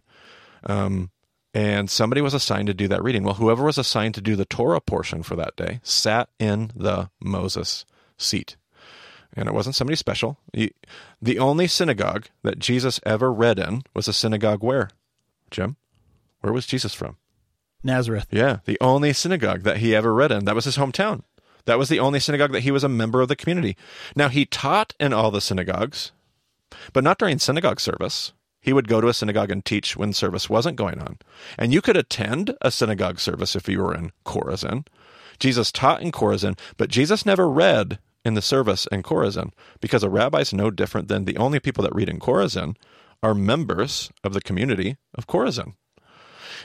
[0.63, 1.11] Um,
[1.53, 3.23] and somebody was assigned to do that reading.
[3.23, 7.09] Well, whoever was assigned to do the Torah portion for that day sat in the
[7.19, 7.85] Moses
[8.17, 8.57] seat.
[9.33, 10.39] And it wasn't somebody special.
[10.53, 14.89] The only synagogue that Jesus ever read in was a synagogue where?
[15.51, 15.77] Jim?
[16.41, 17.17] Where was Jesus from?
[17.83, 18.27] Nazareth.
[18.31, 20.45] Yeah, the only synagogue that he ever read in.
[20.45, 21.23] That was his hometown.
[21.67, 23.75] That was the only synagogue that he was a member of the community.
[24.15, 26.13] Now, he taught in all the synagogues,
[26.93, 28.31] but not during synagogue service.
[28.61, 31.19] He would go to a synagogue and teach when service wasn't going on.
[31.57, 34.87] And you could attend a synagogue service if you were in Chorazin.
[35.39, 39.51] Jesus taught in Chorazin, but Jesus never read in the service in Chorazin
[39.81, 42.77] because a rabbi is no different than the only people that read in Chorazin
[43.21, 45.73] are members of the community of Chorazin.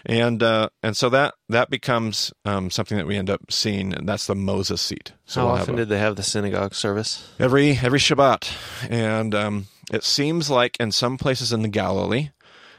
[0.06, 4.08] And uh, and so that that becomes um, something that we end up seeing, and
[4.08, 5.12] that's the Moses seat.
[5.26, 7.30] So How we'll often a, did they have the synagogue service?
[7.38, 8.52] Every every Shabbat,
[8.90, 12.30] and um, it seems like in some places in the Galilee,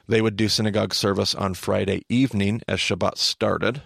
[0.07, 3.81] They would do synagogue service on Friday evening as Shabbat started.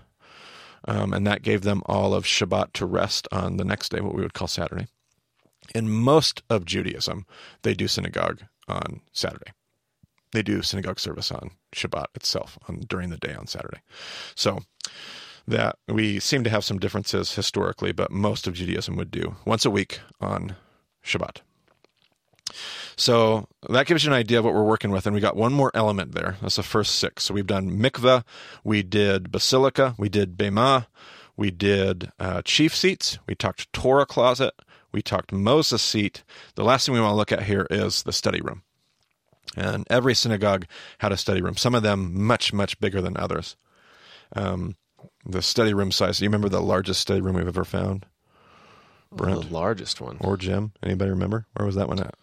[0.87, 4.15] Um, and that gave them all of Shabbat to rest on the next day, what
[4.15, 4.87] we would call Saturday.
[5.75, 7.25] In most of Judaism,
[7.63, 9.51] they do synagogue on Saturday.
[10.31, 13.81] They do synagogue service on Shabbat itself on during the day on Saturday.
[14.35, 14.59] So
[15.47, 19.65] that we seem to have some differences historically, but most of Judaism would do once
[19.65, 20.55] a week on
[21.03, 21.37] Shabbat.
[22.95, 25.05] So that gives you an idea of what we're working with.
[25.05, 26.37] And we got one more element there.
[26.41, 27.25] That's the first six.
[27.25, 28.23] So we've done mikveh,
[28.63, 30.87] we did basilica, we did bema,
[31.35, 34.53] we did uh, chief seats, we talked Torah closet,
[34.91, 36.23] we talked Moses seat.
[36.55, 38.63] The last thing we want to look at here is the study room.
[39.57, 40.65] And every synagogue
[40.99, 43.57] had a study room, some of them much, much bigger than others.
[44.35, 44.75] Um,
[45.25, 46.19] the study room size.
[46.19, 48.05] Do you remember the largest study room we've ever found?
[49.11, 49.41] Brent?
[49.41, 50.17] The largest one.
[50.21, 50.73] Or Jim?
[50.83, 51.47] Anybody remember?
[51.55, 52.15] Where was that one at?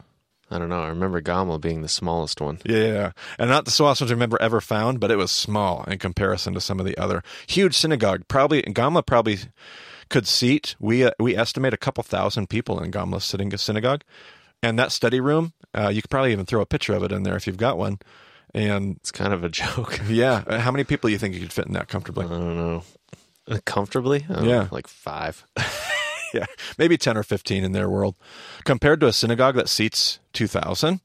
[0.50, 0.82] I don't know.
[0.82, 2.60] I remember Gamla being the smallest one.
[2.64, 5.98] Yeah, and not the smallest ones I remember ever found, but it was small in
[5.98, 8.28] comparison to some of the other huge synagogue.
[8.28, 9.38] Probably Gamla probably
[10.10, 10.76] could seat.
[10.78, 14.02] We uh, we estimate a couple thousand people in Gamla sitting synagogue,
[14.64, 15.52] and that study room.
[15.74, 17.76] Uh, you could probably even throw a picture of it in there if you've got
[17.76, 17.98] one.
[18.54, 20.00] And It's kind of a joke.
[20.08, 22.26] yeah, uh, how many people do you think you could fit in that comfortably?
[22.26, 22.82] I don't know.
[23.48, 24.20] Uh, Comfortably?
[24.20, 24.68] Don't Yeah.
[24.70, 25.44] Like five.
[26.34, 26.46] yeah,
[26.78, 28.14] maybe 10 or 15 in their world.
[28.64, 31.00] Compared to a synagogue that seats 2,000.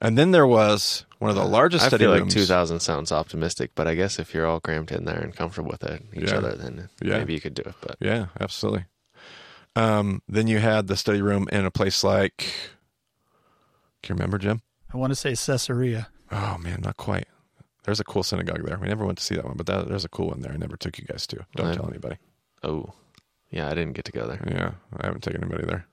[0.00, 3.70] And then there was one of the largest I study feel like 2,000 sounds optimistic,
[3.74, 6.36] but I guess if you're all crammed in there and comfortable with it, each Yeah.
[6.38, 7.18] other, then Yeah.
[7.18, 7.74] maybe you could do it.
[7.80, 8.84] But Yeah, absolutely.
[9.78, 12.52] Um, then you had the study room in a place like.
[14.02, 14.62] Can you remember, Jim?
[14.92, 16.08] I want to say Caesarea.
[16.32, 17.26] Oh, man, not quite.
[17.84, 18.78] There's a cool synagogue there.
[18.78, 20.52] We never went to see that one, but that, there's a cool one there.
[20.52, 21.46] I never took you guys to.
[21.56, 22.16] Don't I- tell anybody.
[22.62, 22.92] oh,
[23.50, 24.44] yeah, I didn't get to go there.
[24.46, 25.86] Yeah, I haven't taken anybody there.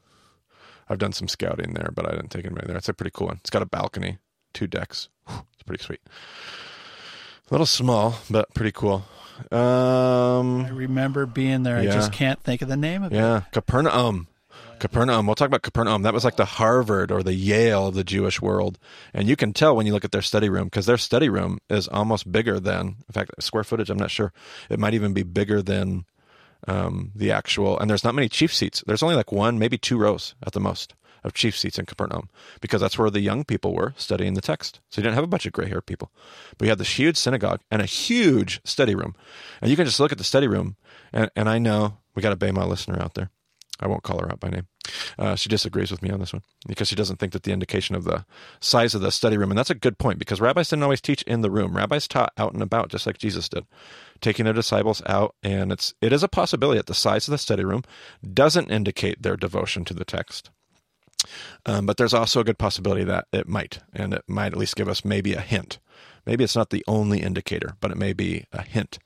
[0.90, 2.76] I've done some scouting there, but I didn't take anybody there.
[2.78, 3.38] It's a pretty cool one.
[3.38, 4.18] It's got a balcony,
[4.54, 5.08] two decks.
[5.30, 6.02] It's pretty sweet.
[7.50, 9.06] A little small, but pretty cool.
[9.52, 11.78] I Um, remember being there.
[11.78, 13.16] I just can't think of the name of it.
[13.16, 14.28] yeah, Capernaum.
[14.80, 15.26] Capernaum.
[15.26, 16.02] We'll talk about Capernaum.
[16.02, 18.78] That was like the Harvard or the Yale of the Jewish world.
[19.14, 21.60] And you can tell when you look at their study room because their study room
[21.70, 24.34] is almost bigger than, in fact, square footage, I'm not sure.
[24.70, 26.06] It might even be bigger than
[26.68, 27.80] um, the actual.
[27.80, 28.84] And there's not many chief seats.
[28.86, 30.94] There's only like one, maybe two rows at the most
[31.26, 32.30] of chief seats in Capernaum
[32.62, 34.80] because that's where the young people were studying the text.
[34.90, 36.12] So you didn't have a bunch of gray haired people.
[36.58, 39.16] But you had this huge synagogue and a huge study room.
[39.62, 40.78] And you can just look at the study room.
[41.12, 43.30] And, and I know we got a Bema listener out there.
[43.80, 44.68] I won't call her out by name.
[45.18, 47.96] Uh, she disagrees with me on this one because she doesn't think that the indication
[47.96, 48.26] of the
[48.62, 51.24] size of the study room, and that's a good point because rabbis didn't always teach
[51.24, 51.76] in the room.
[51.76, 53.66] Rabbis taught out and about, just like Jesus did,
[54.22, 57.38] taking their disciples out, and it's it is a possibility that the size of the
[57.38, 57.84] study room
[58.34, 60.52] doesn't indicate their devotion to the text.
[61.66, 64.76] Um, but there's also a good possibility that it might, and it might at least
[64.76, 65.80] give us maybe a hint.
[66.26, 68.98] Maybe it's not the only indicator, but it may be a hint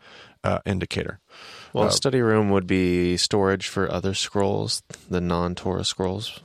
[0.44, 1.20] uh, indicator.
[1.74, 6.40] Well, Uh, a study room would be storage for other scrolls, the non Torah scrolls,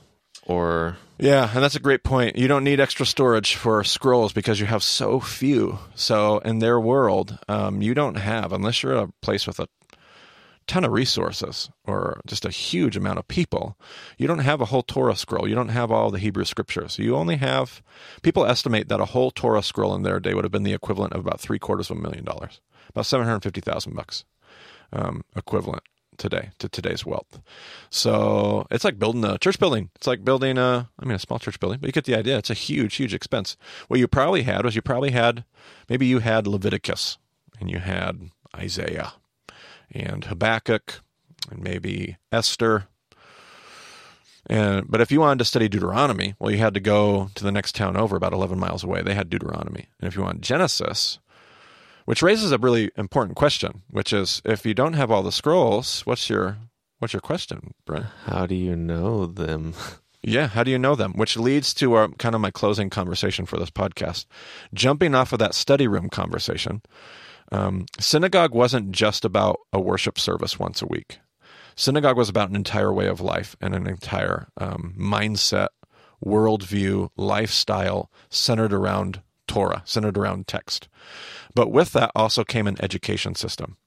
[0.45, 2.35] or Yeah, and that's a great point.
[2.35, 5.79] You don't need extra storage for scrolls because you have so few.
[5.95, 9.67] So in their world, um, you don't have, unless you're a place with a
[10.67, 13.77] ton of resources or just a huge amount of people,
[14.17, 15.47] you don't have a whole Torah scroll.
[15.47, 16.97] You don't have all the Hebrew scriptures.
[16.97, 17.83] You only have,
[18.21, 21.13] people estimate that a whole Torah scroll in their day would have been the equivalent
[21.13, 24.25] of about three quarters of a million dollars, about 750,000 bucks
[24.91, 25.83] um, equivalent
[26.17, 27.41] today to today's wealth.
[27.89, 29.89] So it's like building a church building.
[29.95, 32.37] It's like building a, I mean, a small church building, but you get the idea.
[32.37, 33.57] It's a huge, huge expense.
[33.87, 35.43] What you probably had was you probably had,
[35.89, 37.17] maybe you had Leviticus
[37.59, 39.13] and you had Isaiah
[39.91, 41.01] and Habakkuk
[41.49, 42.87] and maybe Esther.
[44.47, 47.51] And but if you wanted to study Deuteronomy, well, you had to go to the
[47.51, 49.01] next town over, about eleven miles away.
[49.01, 51.19] They had Deuteronomy, and if you want Genesis,
[52.05, 56.01] which raises a really important question, which is if you don't have all the scrolls,
[56.01, 56.57] what's your
[56.99, 58.05] what's your question, Brent?
[58.25, 59.73] how do you know them?
[60.27, 61.13] Yeah, how do you know them?
[61.13, 64.25] Which leads to our kind of my closing conversation for this podcast.
[64.73, 66.81] Jumping off of that study room conversation,
[67.51, 71.19] um, synagogue wasn't just about a worship service once a week.
[71.75, 75.67] Synagogue was about an entire way of life and an entire um, mindset,
[76.23, 80.87] worldview, lifestyle centered around Torah, centered around text.
[81.53, 83.77] But with that also came an education system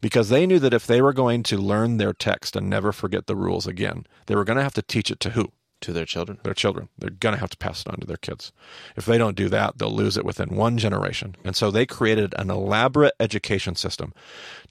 [0.00, 3.26] because they knew that if they were going to learn their text and never forget
[3.26, 5.52] the rules again, they were going to have to teach it to who?
[5.84, 6.38] To their children.
[6.42, 6.88] their children.
[6.98, 8.52] They're going to have to pass it on to their kids.
[8.96, 11.36] If they don't do that, they'll lose it within one generation.
[11.44, 14.14] And so they created an elaborate education system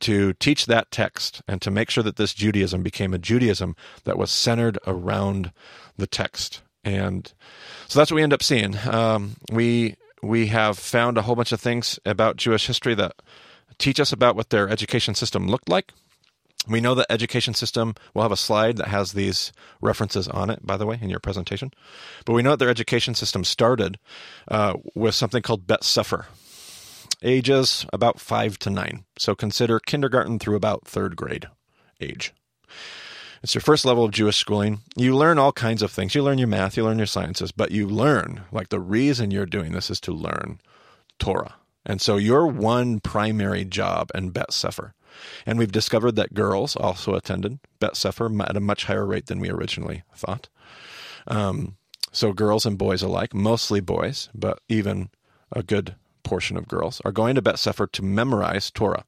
[0.01, 4.17] to teach that text and to make sure that this Judaism became a Judaism that
[4.17, 5.51] was centered around
[5.97, 6.61] the text.
[6.83, 7.31] And
[7.87, 8.75] so that's what we end up seeing.
[8.87, 13.21] Um, we we have found a whole bunch of things about Jewish history that
[13.77, 15.91] teach us about what their education system looked like.
[16.67, 20.65] We know the education system, we'll have a slide that has these references on it,
[20.65, 21.71] by the way, in your presentation.
[22.25, 23.99] But we know that their education system started
[24.47, 26.27] uh, with something called Bet Sefer,
[27.21, 29.03] ages about five to nine.
[29.17, 31.47] So consider kindergarten through about third grade
[31.99, 32.33] age.
[33.43, 34.79] It's your first level of Jewish schooling.
[34.95, 36.15] You learn all kinds of things.
[36.15, 39.45] You learn your math, you learn your sciences, but you learn, like the reason you're
[39.45, 40.61] doing this is to learn
[41.19, 41.55] Torah.
[41.85, 44.93] And so your one primary job in Bet Sefer.
[45.45, 49.39] And we've discovered that girls also attended Bet Sefer at a much higher rate than
[49.39, 50.49] we originally thought.
[51.27, 51.77] Um,
[52.11, 55.09] so girls and boys alike, mostly boys, but even
[55.51, 59.05] a good portion of girls, are going to Bet Sefer to memorize Torah.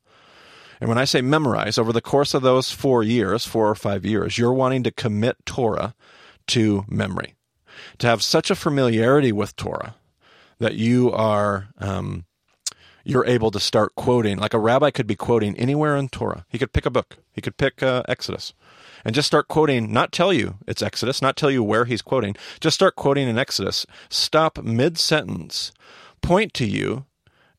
[0.79, 4.05] And when I say memorize, over the course of those four years, four or five
[4.05, 5.95] years, you're wanting to commit Torah
[6.47, 7.35] to memory,
[7.99, 9.95] to have such a familiarity with Torah
[10.59, 12.25] that you are um,
[13.05, 14.37] you're able to start quoting.
[14.37, 16.45] Like a rabbi could be quoting anywhere in Torah.
[16.49, 17.17] He could pick a book.
[17.31, 18.53] He could pick uh, Exodus,
[19.05, 19.93] and just start quoting.
[19.93, 21.21] Not tell you it's Exodus.
[21.21, 22.35] Not tell you where he's quoting.
[22.59, 23.85] Just start quoting in Exodus.
[24.09, 25.71] Stop mid sentence.
[26.21, 27.05] Point to you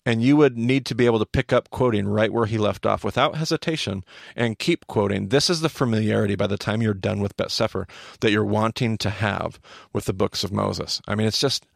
[0.07, 2.87] and you would need to be able to pick up quoting right where he left
[2.87, 4.05] off without hesitation
[4.37, 5.29] and keep quoting.
[5.29, 7.89] This is the familiarity by the time you're done with Bet Sefer
[8.21, 9.59] that you're wanting to have
[9.93, 11.03] with the books of Moses.
[11.09, 11.67] I mean, it's just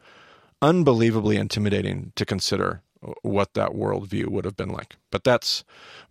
[0.63, 2.83] unbelievably intimidating to consider
[3.23, 4.97] what that worldview would have been like.
[5.11, 5.65] But that's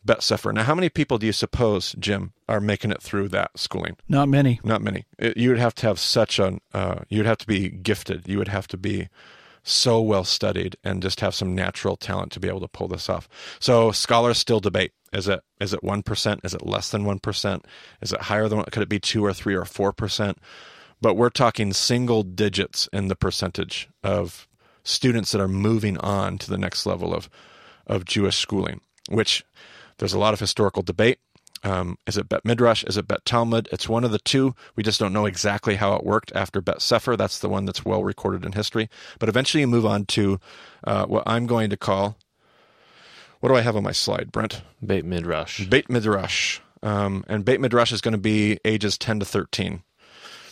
[0.03, 0.51] Bet Sefer.
[0.51, 3.97] Now, how many people do you suppose, Jim, are making it through that schooling?
[4.07, 4.59] Not many.
[4.63, 5.05] Not many.
[5.17, 8.27] It, you would have to have such a, uh, you would have to be gifted.
[8.27, 9.09] You would have to be
[9.63, 13.09] so well studied and just have some natural talent to be able to pull this
[13.09, 13.29] off.
[13.59, 16.41] So scholars still debate: is it is it one percent?
[16.43, 17.65] Is it less than one percent?
[18.01, 18.57] Is it higher than?
[18.57, 20.39] What could it be two or three or four percent?
[21.01, 24.47] But we're talking single digits in the percentage of
[24.83, 27.29] students that are moving on to the next level of
[27.87, 29.43] of Jewish schooling, which
[29.97, 31.19] there's a lot of historical debate.
[31.61, 32.83] Um, is it Bet Midrash?
[32.85, 33.67] Is it Bet Talmud?
[33.71, 34.55] It's one of the two.
[34.75, 37.17] We just don't know exactly how it worked after Bet Sefer.
[37.17, 38.89] That's the one that's well recorded in history.
[39.17, 40.39] But eventually you move on to
[40.85, 42.15] uh, what I'm going to call
[43.39, 44.63] what do I have on my slide, Brent?
[44.85, 45.65] Beit Midrash.
[45.65, 46.59] Beit Midrash.
[46.83, 49.81] Um, and Beit Midrash is going to be ages 10 to 13.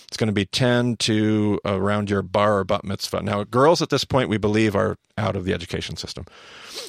[0.08, 3.22] It's going to be 10 to around your bar or bat mitzvah.
[3.22, 6.26] Now, girls at this point, we believe, are out of the education system,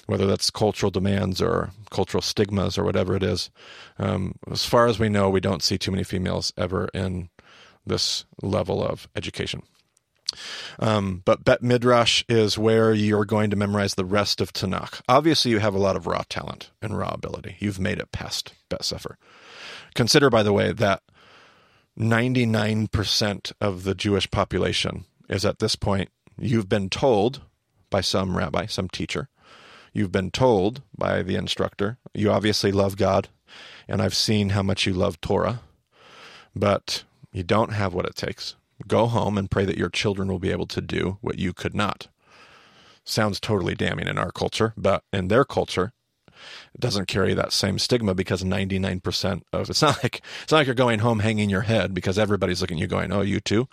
[0.07, 3.51] whether that's cultural demands or cultural stigmas or whatever it is.
[3.99, 7.29] Um, as far as we know, we don't see too many females ever in
[7.85, 9.63] this level of education.
[10.79, 15.01] Um, but Bet Midrash is where you're going to memorize the rest of Tanakh.
[15.09, 17.57] Obviously, you have a lot of raw talent and raw ability.
[17.59, 19.17] You've made it past Bet Sefer.
[19.95, 21.03] Consider, by the way, that
[21.99, 27.43] 99% of the Jewish population is at this point, you've been told
[27.91, 29.29] by some rabbi, some teacher,
[29.93, 33.29] you've been told by the instructor, you obviously love God,
[33.89, 35.61] and I've seen how much you love Torah,
[36.55, 38.55] but you don't have what it takes.
[38.87, 41.75] Go home and pray that your children will be able to do what you could
[41.75, 42.07] not.
[43.05, 45.93] Sounds totally damning in our culture, but in their culture,
[46.79, 50.75] doesn't carry that same stigma because 99% of it's not like it's not like you're
[50.75, 53.69] going home hanging your head because everybody's looking at you going, "Oh, you too?"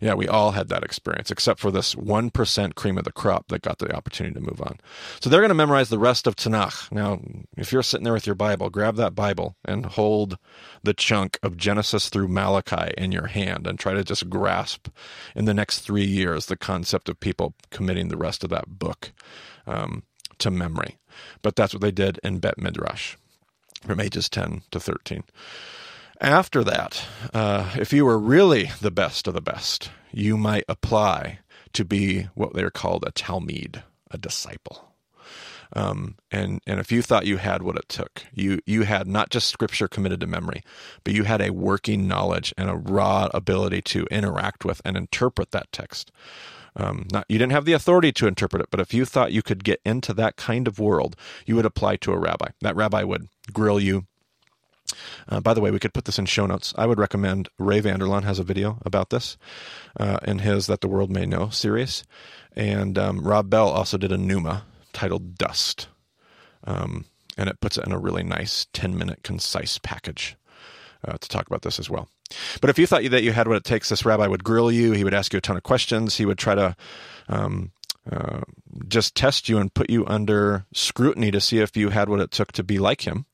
[0.00, 3.62] Yeah, we all had that experience except for this 1% cream of the crop that
[3.62, 4.78] got the opportunity to move on.
[5.20, 6.90] So they're going to memorize the rest of Tanakh.
[6.90, 7.20] Now,
[7.56, 10.38] if you're sitting there with your Bible, grab that Bible and hold
[10.82, 14.88] the chunk of Genesis through Malachi in your hand and try to just grasp
[15.36, 19.12] in the next 3 years the concept of people committing the rest of that book.
[19.66, 20.02] Um,
[20.38, 20.98] to memory.
[21.42, 23.16] But that's what they did in Bet Midrash
[23.86, 25.24] from ages 10 to 13.
[26.20, 31.40] After that, uh, if you were really the best of the best, you might apply
[31.72, 34.92] to be what they're called a Talmid, a disciple.
[35.74, 39.30] Um, and and if you thought you had what it took, you you had not
[39.30, 40.62] just scripture committed to memory,
[41.02, 45.50] but you had a working knowledge and a raw ability to interact with and interpret
[45.52, 46.12] that text.
[46.76, 49.42] Um, not you didn't have the authority to interpret it, but if you thought you
[49.42, 52.48] could get into that kind of world, you would apply to a rabbi.
[52.60, 54.06] That rabbi would grill you.
[55.28, 56.74] Uh, by the way, we could put this in show notes.
[56.76, 59.36] I would recommend Ray Vander Laan has a video about this
[59.98, 62.04] uh, in his "That the World May Know" series,
[62.54, 65.88] and um, Rob Bell also did a NOOMA titled "Dust,"
[66.64, 67.04] um,
[67.36, 70.36] and it puts it in a really nice ten-minute concise package
[71.06, 72.08] uh, to talk about this as well.
[72.60, 74.92] But if you thought that you had what it takes, this rabbi would grill you.
[74.92, 76.16] He would ask you a ton of questions.
[76.16, 76.76] He would try to
[77.28, 77.72] um,
[78.10, 78.40] uh,
[78.88, 82.30] just test you and put you under scrutiny to see if you had what it
[82.30, 83.26] took to be like him.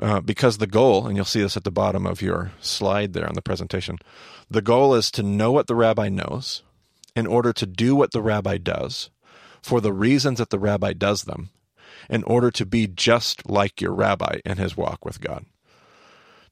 [0.00, 3.28] Uh, because the goal, and you'll see this at the bottom of your slide there
[3.28, 3.96] on the presentation,
[4.50, 6.62] the goal is to know what the rabbi knows
[7.14, 9.10] in order to do what the rabbi does
[9.62, 11.50] for the reasons that the rabbi does them
[12.10, 15.46] in order to be just like your rabbi in his walk with God.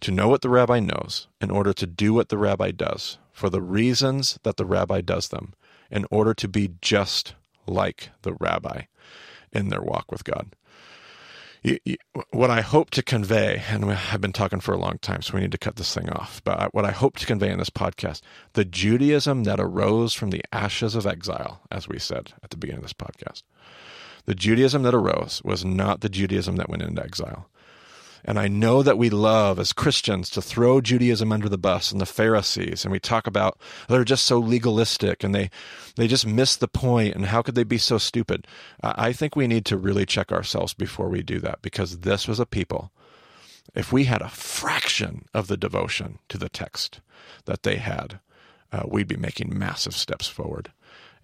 [0.03, 3.48] To know what the rabbi knows in order to do what the rabbi does for
[3.48, 5.55] the reasons that the rabbi does them
[5.92, 7.34] in order to be just
[7.68, 8.82] like the rabbi
[9.53, 10.57] in their walk with God.
[12.32, 15.40] What I hope to convey, and I've been talking for a long time, so we
[15.40, 16.42] need to cut this thing off.
[16.42, 18.22] But what I hope to convey in this podcast,
[18.55, 22.82] the Judaism that arose from the ashes of exile, as we said at the beginning
[22.82, 23.44] of this podcast,
[24.24, 27.48] the Judaism that arose was not the Judaism that went into exile.
[28.24, 32.00] And I know that we love as Christians to throw Judaism under the bus and
[32.00, 33.58] the Pharisees, and we talk about
[33.88, 35.50] they're just so legalistic and they
[35.96, 38.46] they just miss the point and how could they be so stupid?
[38.82, 42.40] I think we need to really check ourselves before we do that because this was
[42.40, 42.92] a people.
[43.74, 47.00] If we had a fraction of the devotion to the text
[47.44, 48.20] that they had,
[48.72, 50.72] uh, we'd be making massive steps forward.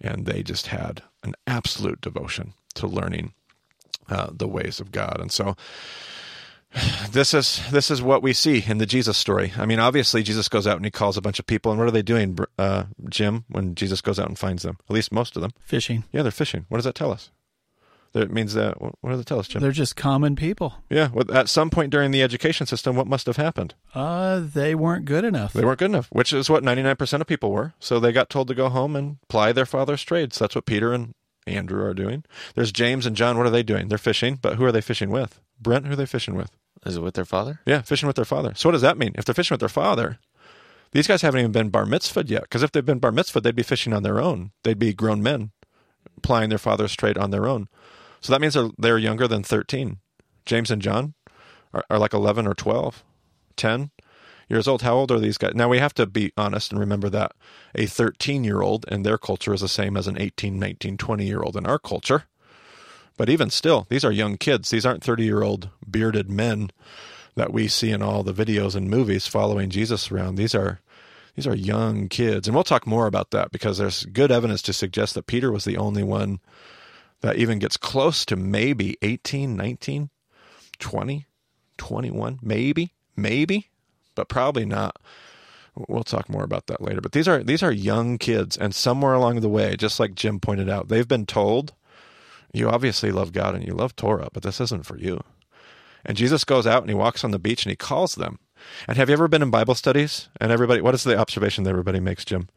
[0.01, 3.33] And they just had an absolute devotion to learning
[4.07, 5.17] uh, the ways of God.
[5.19, 5.55] And so
[7.11, 9.53] this is this is what we see in the Jesus story.
[9.57, 11.87] I mean, obviously Jesus goes out and he calls a bunch of people, and what
[11.87, 13.45] are they doing, uh, Jim?
[13.49, 16.03] When Jesus goes out and finds them, at least most of them, fishing.
[16.11, 16.65] Yeah, they're fishing.
[16.69, 17.31] What does that tell us?
[18.13, 19.61] That means that what does it tell us, Jim?
[19.61, 20.75] They're just common people.
[20.89, 21.09] Yeah.
[21.13, 23.75] Well, at some point during the education system, what must have happened?
[23.93, 25.53] Uh, they weren't good enough.
[25.53, 27.73] They weren't good enough, which is what ninety nine percent of people were.
[27.79, 30.39] So they got told to go home and ply their father's trades.
[30.39, 31.13] That's what Peter and
[31.45, 32.23] Andrew are doing.
[32.55, 33.37] There's James and John.
[33.37, 33.89] What are they doing?
[33.89, 35.39] They're fishing, but who are they fishing with?
[35.61, 36.51] Brent, who are they fishing with?
[36.85, 37.59] Is it with their father?
[37.65, 38.53] Yeah, fishing with their father.
[38.55, 39.11] So what does that mean?
[39.15, 40.19] If they're fishing with their father,
[40.91, 42.43] these guys haven't even been bar mitzvahed yet.
[42.43, 44.51] Because if they've been bar mitzvahed, they'd be fishing on their own.
[44.63, 45.51] They'd be grown men,
[46.21, 47.67] plying their father's trade on their own.
[48.21, 49.97] So that means they're, they're younger than 13.
[50.45, 51.13] James and John
[51.73, 53.03] are, are like 11 or 12,
[53.55, 53.91] 10
[54.49, 54.81] years old.
[54.81, 55.53] How old are these guys?
[55.53, 57.33] Now we have to be honest and remember that
[57.75, 61.25] a 13 year old in their culture is the same as an 18, 19, 20
[61.25, 62.25] year old in our culture.
[63.19, 64.69] But even still, these are young kids.
[64.69, 66.71] These aren't 30 year old bearded men
[67.35, 70.35] that we see in all the videos and movies following Jesus around.
[70.35, 70.79] These are
[71.35, 72.47] these are young kids.
[72.47, 75.65] And we'll talk more about that because there's good evidence to suggest that Peter was
[75.65, 76.39] the only one
[77.19, 80.09] that even gets close to maybe 18, 19,
[80.79, 81.25] 20,
[81.77, 83.69] 21, maybe, maybe,
[84.15, 84.95] but probably not.
[85.75, 87.01] We'll talk more about that later.
[87.01, 90.39] But these are these are young kids and somewhere along the way, just like Jim
[90.39, 91.73] pointed out, they've been told
[92.53, 95.21] you obviously love God and you love Torah, but this isn't for you.
[96.05, 98.39] And Jesus goes out and he walks on the beach and he calls them.
[98.87, 100.29] And have you ever been in Bible studies?
[100.39, 102.47] And everybody, what is the observation that everybody makes, Jim?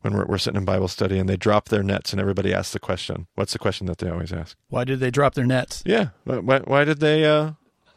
[0.00, 2.72] When we're, we're sitting in Bible study and they drop their nets and everybody asks
[2.72, 3.26] the question.
[3.34, 4.56] What's the question that they always ask?
[4.68, 5.82] Why did they drop their nets?
[5.84, 6.10] Yeah.
[6.24, 7.52] Why, why did they, uh,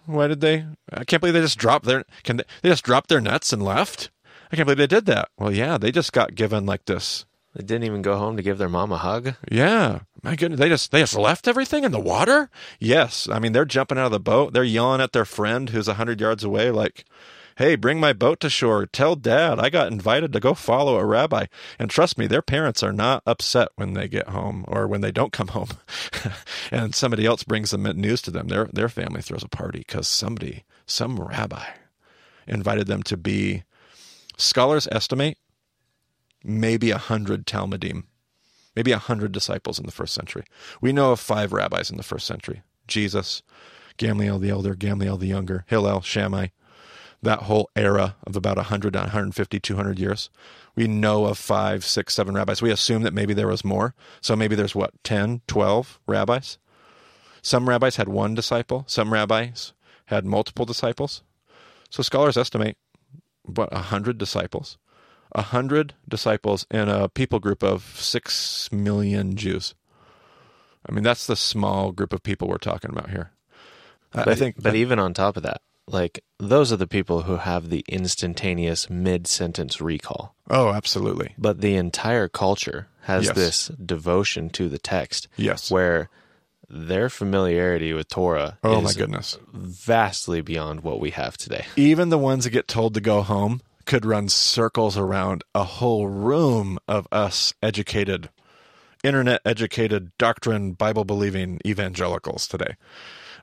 [0.07, 3.09] why did they, I can't believe they just dropped their, can they, they just dropped
[3.09, 4.09] their nets and left?
[4.51, 5.29] I can't believe they did that.
[5.37, 8.57] Well, yeah, they just got given like this they didn't even go home to give
[8.57, 9.35] their mom a hug.
[9.51, 12.49] Yeah, my goodness, they just they just left everything in the water.
[12.79, 14.53] Yes, I mean they're jumping out of the boat.
[14.53, 17.03] They're yelling at their friend who's hundred yards away, like,
[17.57, 18.85] "Hey, bring my boat to shore.
[18.85, 21.47] Tell Dad I got invited to go follow a rabbi."
[21.77, 25.11] And trust me, their parents are not upset when they get home or when they
[25.11, 25.69] don't come home,
[26.71, 28.47] and somebody else brings them news to them.
[28.47, 31.65] Their their family throws a party because somebody, some rabbi,
[32.47, 33.63] invited them to be.
[34.37, 35.37] Scholars estimate
[36.43, 38.03] maybe a hundred Talmidim,
[38.75, 40.43] maybe a hundred disciples in the first century.
[40.79, 43.41] We know of five rabbis in the first century Jesus,
[43.97, 46.47] Gamliel the elder, Gamliel the younger, Hillel, Shammai,
[47.21, 50.29] that whole era of about 100, 150, 200 years.
[50.75, 52.61] We know of five, six, seven rabbis.
[52.61, 53.93] We assume that maybe there was more.
[54.21, 56.57] So maybe there's what, 10, 12 rabbis?
[57.41, 59.73] Some rabbis had one disciple, some rabbis
[60.05, 61.23] had multiple disciples.
[61.89, 62.77] So scholars estimate
[63.43, 64.77] what, 100 disciples
[65.33, 69.75] a hundred disciples in a people group of six million Jews.
[70.87, 73.31] I mean, that's the small group of people we're talking about here.
[74.11, 77.23] But, I think, but that, even on top of that, like those are the people
[77.23, 80.35] who have the instantaneous mid-sentence recall.
[80.49, 81.35] Oh, absolutely.
[81.37, 83.35] But the entire culture has yes.
[83.35, 85.27] this devotion to the text.
[85.37, 85.71] Yes.
[85.71, 86.09] Where
[86.73, 91.65] their familiarity with Torah oh my goodness vastly beyond what we have today.
[91.75, 96.07] Even the ones that get told to go home could run circles around a whole
[96.07, 98.29] room of us educated,
[99.03, 102.75] internet educated, doctrine, Bible believing evangelicals today.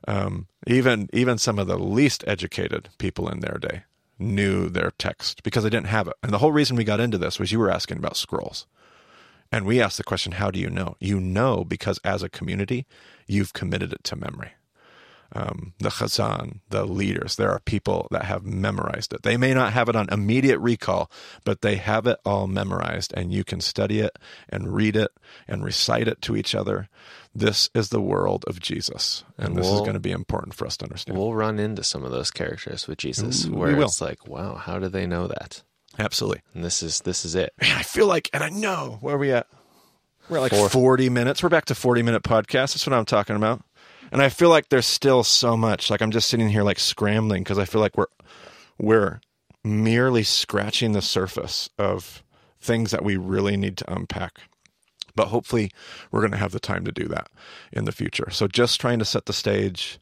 [0.07, 3.83] Um, even even some of the least educated people in their day
[4.17, 6.13] knew their text because they didn't have it.
[6.23, 8.65] And the whole reason we got into this was you were asking about scrolls.
[9.51, 10.95] And we asked the question, how do you know?
[10.99, 12.85] You know because as a community,
[13.27, 14.51] you've committed it to memory.
[15.33, 17.35] Um, the Chazan, the leaders.
[17.35, 19.23] There are people that have memorized it.
[19.23, 21.11] They may not have it on immediate recall,
[21.43, 24.17] but they have it all memorized, and you can study it
[24.49, 25.11] and read it
[25.47, 26.89] and recite it to each other.
[27.35, 30.55] This is the world of Jesus, and, And this is we'll- going to be important
[30.55, 31.17] for us to understand.
[31.17, 34.79] We'll run into some of those characters with Jesus, Mm, where it's like, wow, how
[34.79, 35.61] do they know that?
[35.99, 36.41] Absolutely.
[36.55, 37.51] And this is this is it.
[37.61, 39.47] Man, I feel like, and I know where are we at.
[40.29, 40.69] We're at like Four.
[40.69, 41.41] 40 minutes.
[41.43, 42.73] We're back to 40 minute podcast.
[42.73, 43.61] That's what I'm talking about.
[44.11, 45.89] And I feel like there's still so much.
[45.89, 48.07] Like I'm just sitting here like scrambling because I feel like we're
[48.77, 49.21] we're
[49.63, 52.23] merely scratching the surface of
[52.61, 54.39] things that we really need to unpack.
[55.15, 55.71] But hopefully
[56.11, 57.29] we're going to have the time to do that
[57.71, 58.29] in the future.
[58.31, 59.99] So just trying to set the stage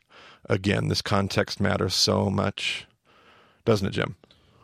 [0.48, 2.86] again, this context matters so much.
[3.66, 4.16] Doesn't it, Jim?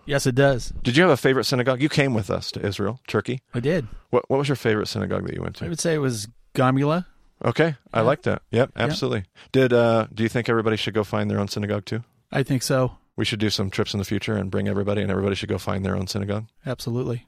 [0.05, 0.73] Yes, it does.
[0.83, 1.81] Did you have a favorite synagogue?
[1.81, 3.41] You came with us to Israel, Turkey.
[3.53, 3.87] I did.
[4.09, 5.65] What what was your favorite synagogue that you went to?
[5.65, 7.05] I would say it was Gamla.
[7.43, 8.01] Okay, I Yeah.
[8.03, 8.41] like that.
[8.51, 9.25] Yep, absolutely.
[9.51, 12.03] Did uh do you think everybody should go find their own synagogue too?
[12.31, 12.97] I think so.
[13.15, 15.57] We should do some trips in the future and bring everybody, and everybody should go
[15.59, 16.45] find their own synagogue.
[16.65, 17.27] Absolutely.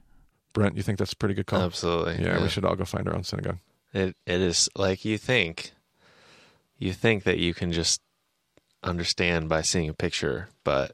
[0.52, 1.60] Brent, you think that's a pretty good call?
[1.62, 2.24] Absolutely.
[2.24, 3.58] yeah, we should all go find our own synagogue.
[3.92, 5.72] It it is like you think.
[6.78, 8.00] You think that you can just
[8.82, 10.92] understand by seeing a picture, but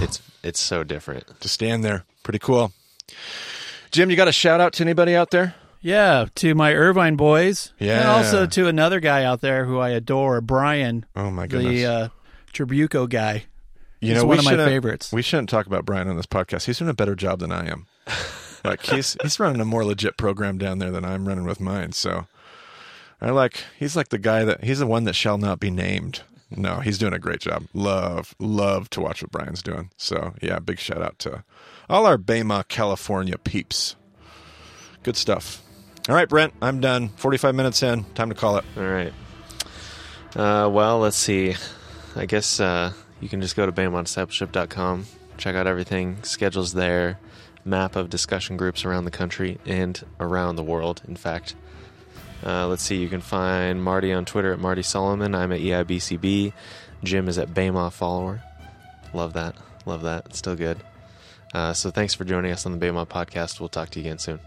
[0.00, 1.40] it's it's so different.
[1.40, 2.72] To stand there, pretty cool.
[3.90, 5.54] Jim, you got a shout out to anybody out there?
[5.84, 7.74] Yeah, to my Irvine boys.
[7.78, 8.00] Yeah.
[8.00, 11.72] And also to another guy out there who I adore, Brian, Oh my goodness!
[11.74, 12.08] the uh,
[12.54, 13.44] Tribuco guy.
[14.00, 15.12] you he's know, one we of my shouldn't- favorites.
[15.12, 16.64] We shouldn't talk about Brian on this podcast.
[16.64, 17.86] He's doing a better job than I am.
[18.64, 21.92] like he's he's running a more legit program down there than I'm running with mine.
[21.92, 22.26] So
[23.20, 26.22] I like he's like the guy that he's the one that shall not be named.
[26.50, 27.64] No, he's doing a great job.
[27.74, 29.90] Love love to watch what Brian's doing.
[29.98, 31.44] So yeah, big shout out to
[31.90, 33.96] all our BEMA, California peeps.
[35.02, 35.60] Good stuff.
[36.08, 37.08] All right, Brent, I'm done.
[37.08, 38.04] 45 minutes in.
[38.14, 38.64] Time to call it.
[38.76, 39.12] All right.
[40.36, 41.54] Uh, well, let's see.
[42.14, 45.06] I guess uh, you can just go to BEMADiscipleship.com,
[45.38, 46.22] check out everything.
[46.22, 47.18] Schedules there,
[47.64, 51.54] map of discussion groups around the country and around the world, in fact.
[52.44, 55.34] Uh, let's see, you can find Marty on Twitter at Marty Solomon.
[55.34, 56.52] I'm at EIBCB.
[57.02, 58.42] Jim is at BEMA Follower.
[59.14, 59.56] Love that.
[59.86, 60.26] Love that.
[60.26, 60.78] It's still good.
[61.54, 63.58] Uh, so thanks for joining us on the BEMA podcast.
[63.60, 64.40] We'll talk to you again soon.